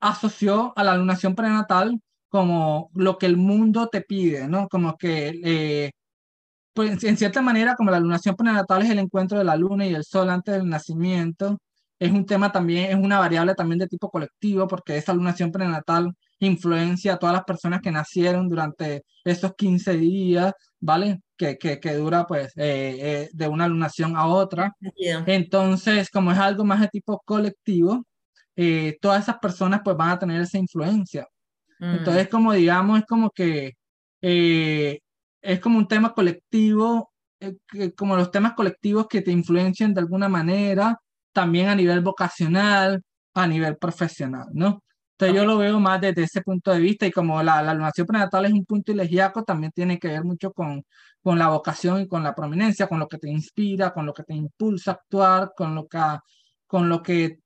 asoció 0.00 0.72
a 0.76 0.84
la 0.84 0.96
lunación 0.96 1.34
prenatal 1.34 1.98
como 2.28 2.90
lo 2.94 3.16
que 3.16 3.26
el 3.26 3.36
mundo 3.36 3.88
te 3.88 4.02
pide, 4.02 4.46
¿no? 4.46 4.68
Como 4.68 4.96
que, 4.98 5.40
eh, 5.42 5.90
pues 6.74 7.02
en 7.04 7.16
cierta 7.16 7.40
manera, 7.40 7.76
como 7.76 7.90
la 7.90 8.00
lunación 8.00 8.36
prenatal 8.36 8.82
es 8.82 8.90
el 8.90 8.98
encuentro 8.98 9.38
de 9.38 9.44
la 9.44 9.56
luna 9.56 9.86
y 9.86 9.94
el 9.94 10.04
sol 10.04 10.28
antes 10.28 10.56
del 10.56 10.68
nacimiento, 10.68 11.56
es 11.98 12.12
un 12.12 12.26
tema 12.26 12.52
también, 12.52 12.90
es 12.90 12.96
una 12.96 13.18
variable 13.18 13.54
también 13.54 13.78
de 13.78 13.88
tipo 13.88 14.10
colectivo, 14.10 14.66
porque 14.66 14.96
esa 14.96 15.14
lunación 15.14 15.50
prenatal 15.50 16.12
influencia 16.38 17.14
a 17.14 17.18
todas 17.18 17.34
las 17.34 17.44
personas 17.44 17.80
que 17.80 17.90
nacieron 17.90 18.48
durante 18.48 19.04
esos 19.24 19.54
15 19.54 19.96
días, 19.96 20.52
¿vale? 20.78 21.20
Que, 21.36 21.56
que, 21.56 21.80
que 21.80 21.94
dura 21.94 22.26
pues 22.26 22.48
eh, 22.56 22.96
eh, 23.00 23.30
de 23.32 23.48
una 23.48 23.68
lunación 23.68 24.16
a 24.16 24.26
otra. 24.26 24.74
Entonces, 25.26 26.10
como 26.10 26.32
es 26.32 26.38
algo 26.38 26.64
más 26.64 26.80
de 26.80 26.88
tipo 26.88 27.22
colectivo, 27.24 28.06
eh, 28.56 28.98
todas 29.00 29.22
esas 29.22 29.38
personas 29.38 29.80
pues 29.84 29.96
van 29.96 30.10
a 30.10 30.18
tener 30.18 30.40
esa 30.42 30.58
influencia. 30.58 31.26
Entonces, 31.78 32.26
mm. 32.26 32.30
como 32.30 32.52
digamos, 32.52 32.98
es 33.00 33.06
como 33.06 33.30
que 33.30 33.74
es 34.20 35.60
como 35.60 35.78
un 35.78 35.88
tema 35.88 36.12
colectivo, 36.12 37.12
como 37.96 38.16
los 38.16 38.30
temas 38.30 38.54
colectivos 38.54 39.06
que 39.08 39.22
te 39.22 39.30
influencian 39.30 39.94
de 39.94 40.00
alguna 40.00 40.28
manera, 40.28 40.98
también 41.36 41.68
a 41.68 41.74
nivel 41.74 42.00
vocacional, 42.00 43.02
a 43.34 43.46
nivel 43.46 43.76
profesional, 43.76 44.46
¿no? 44.54 44.82
Entonces 45.12 45.36
yo 45.36 45.44
lo 45.44 45.58
veo 45.58 45.78
más 45.78 46.00
desde 46.00 46.22
ese 46.22 46.40
punto 46.40 46.70
de 46.72 46.80
vista 46.80 47.06
y 47.06 47.10
como 47.10 47.42
la, 47.42 47.60
la 47.60 47.74
lunación 47.74 48.06
prenatal 48.06 48.46
es 48.46 48.52
un 48.52 48.64
punto 48.64 48.92
ilegiaco, 48.92 49.44
también 49.44 49.70
tiene 49.72 49.98
que 49.98 50.08
ver 50.08 50.24
mucho 50.24 50.50
con, 50.54 50.82
con 51.22 51.38
la 51.38 51.48
vocación 51.48 52.00
y 52.00 52.08
con 52.08 52.22
la 52.22 52.34
prominencia, 52.34 52.86
con 52.86 52.98
lo 52.98 53.06
que 53.06 53.18
te 53.18 53.28
inspira, 53.28 53.92
con 53.92 54.06
lo 54.06 54.14
que 54.14 54.22
te 54.22 54.32
impulsa 54.32 54.92
a 54.92 54.94
actuar, 54.94 55.52
con 55.54 55.74
lo 55.74 55.86
que, 55.86 55.98
con 56.66 56.88
lo 56.88 57.02
que, 57.02 57.40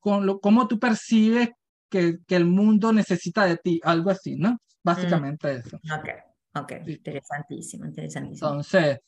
con 0.00 0.26
lo, 0.26 0.38
cómo 0.38 0.68
tú 0.68 0.78
percibes 0.78 1.48
que, 1.88 2.18
que 2.26 2.36
el 2.36 2.44
mundo 2.44 2.92
necesita 2.92 3.46
de 3.46 3.56
ti, 3.56 3.80
algo 3.82 4.10
así, 4.10 4.36
¿no? 4.36 4.58
Básicamente 4.84 5.56
eso. 5.56 5.78
Ok, 5.78 6.08
ok, 6.56 6.72
interesantísimo, 6.86 7.86
interesantísimo. 7.86 8.50
Entonces, 8.50 8.98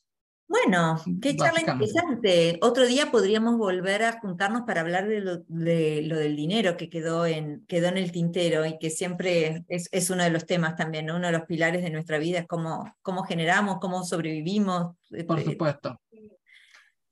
bueno, 0.48 1.00
qué 1.20 1.34
charla 1.34 1.60
interesante. 1.60 2.58
Otro 2.60 2.86
día 2.86 3.10
podríamos 3.10 3.56
volver 3.56 4.02
a 4.02 4.20
juntarnos 4.20 4.62
para 4.66 4.82
hablar 4.82 5.08
de 5.08 5.20
lo, 5.20 5.38
del 5.48 6.36
dinero 6.36 6.76
que 6.76 6.90
quedó 6.90 7.24
en, 7.26 7.64
quedó 7.66 7.88
en 7.88 7.96
el 7.96 8.12
tintero 8.12 8.66
y 8.66 8.78
que 8.78 8.90
siempre 8.90 9.64
es, 9.68 9.88
es 9.92 10.10
uno 10.10 10.24
de 10.24 10.30
los 10.30 10.44
temas 10.46 10.76
también, 10.76 11.10
uno 11.10 11.26
de 11.26 11.32
los 11.32 11.46
pilares 11.46 11.82
de 11.82 11.90
nuestra 11.90 12.18
vida, 12.18 12.40
es 12.40 12.46
cómo, 12.46 12.94
cómo 13.02 13.22
generamos, 13.24 13.78
cómo 13.80 14.04
sobrevivimos. 14.04 14.94
Por 15.26 15.38
este, 15.38 15.52
supuesto. 15.52 15.98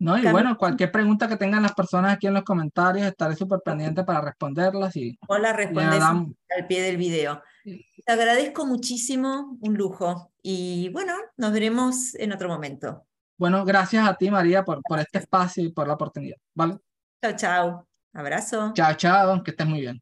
No, 0.01 0.19
y 0.19 0.27
bueno, 0.29 0.57
cualquier 0.57 0.91
pregunta 0.91 1.29
que 1.29 1.37
tengan 1.37 1.63
las 1.63 1.75
personas 1.75 2.15
aquí 2.15 2.27
en 2.27 2.33
los 2.33 2.43
comentarios, 2.43 3.07
estaré 3.07 3.37
súper 3.37 3.61
pendiente 3.63 4.03
para 4.03 4.23
responderlas. 4.23 4.97
Y, 4.97 5.19
o 5.29 5.37
las 5.37 5.55
respondes 5.55 6.03
al 6.03 6.67
pie 6.67 6.83
del 6.83 6.97
video. 6.97 7.43
Te 7.65 8.13
agradezco 8.13 8.65
muchísimo, 8.65 9.59
un 9.61 9.75
lujo. 9.75 10.33
Y 10.43 10.89
bueno, 10.95 11.13
nos 11.37 11.53
veremos 11.53 12.15
en 12.15 12.33
otro 12.33 12.49
momento. 12.49 13.07
Bueno, 13.41 13.65
gracias 13.65 14.07
a 14.07 14.15
ti, 14.17 14.31
María, 14.31 14.63
por, 14.63 14.83
por 14.83 14.99
este 14.99 15.17
espacio 15.17 15.65
y 15.65 15.73
por 15.73 15.89
la 15.89 15.95
oportunidad. 15.95 16.37
¿Vale? 16.55 16.77
Chao, 17.23 17.37
chao. 17.37 17.89
Abrazo. 18.13 18.75
Chao, 18.75 18.93
chao. 18.93 19.43
Que 19.43 19.53
estés 19.53 19.67
muy 19.67 19.81
bien. 19.81 19.99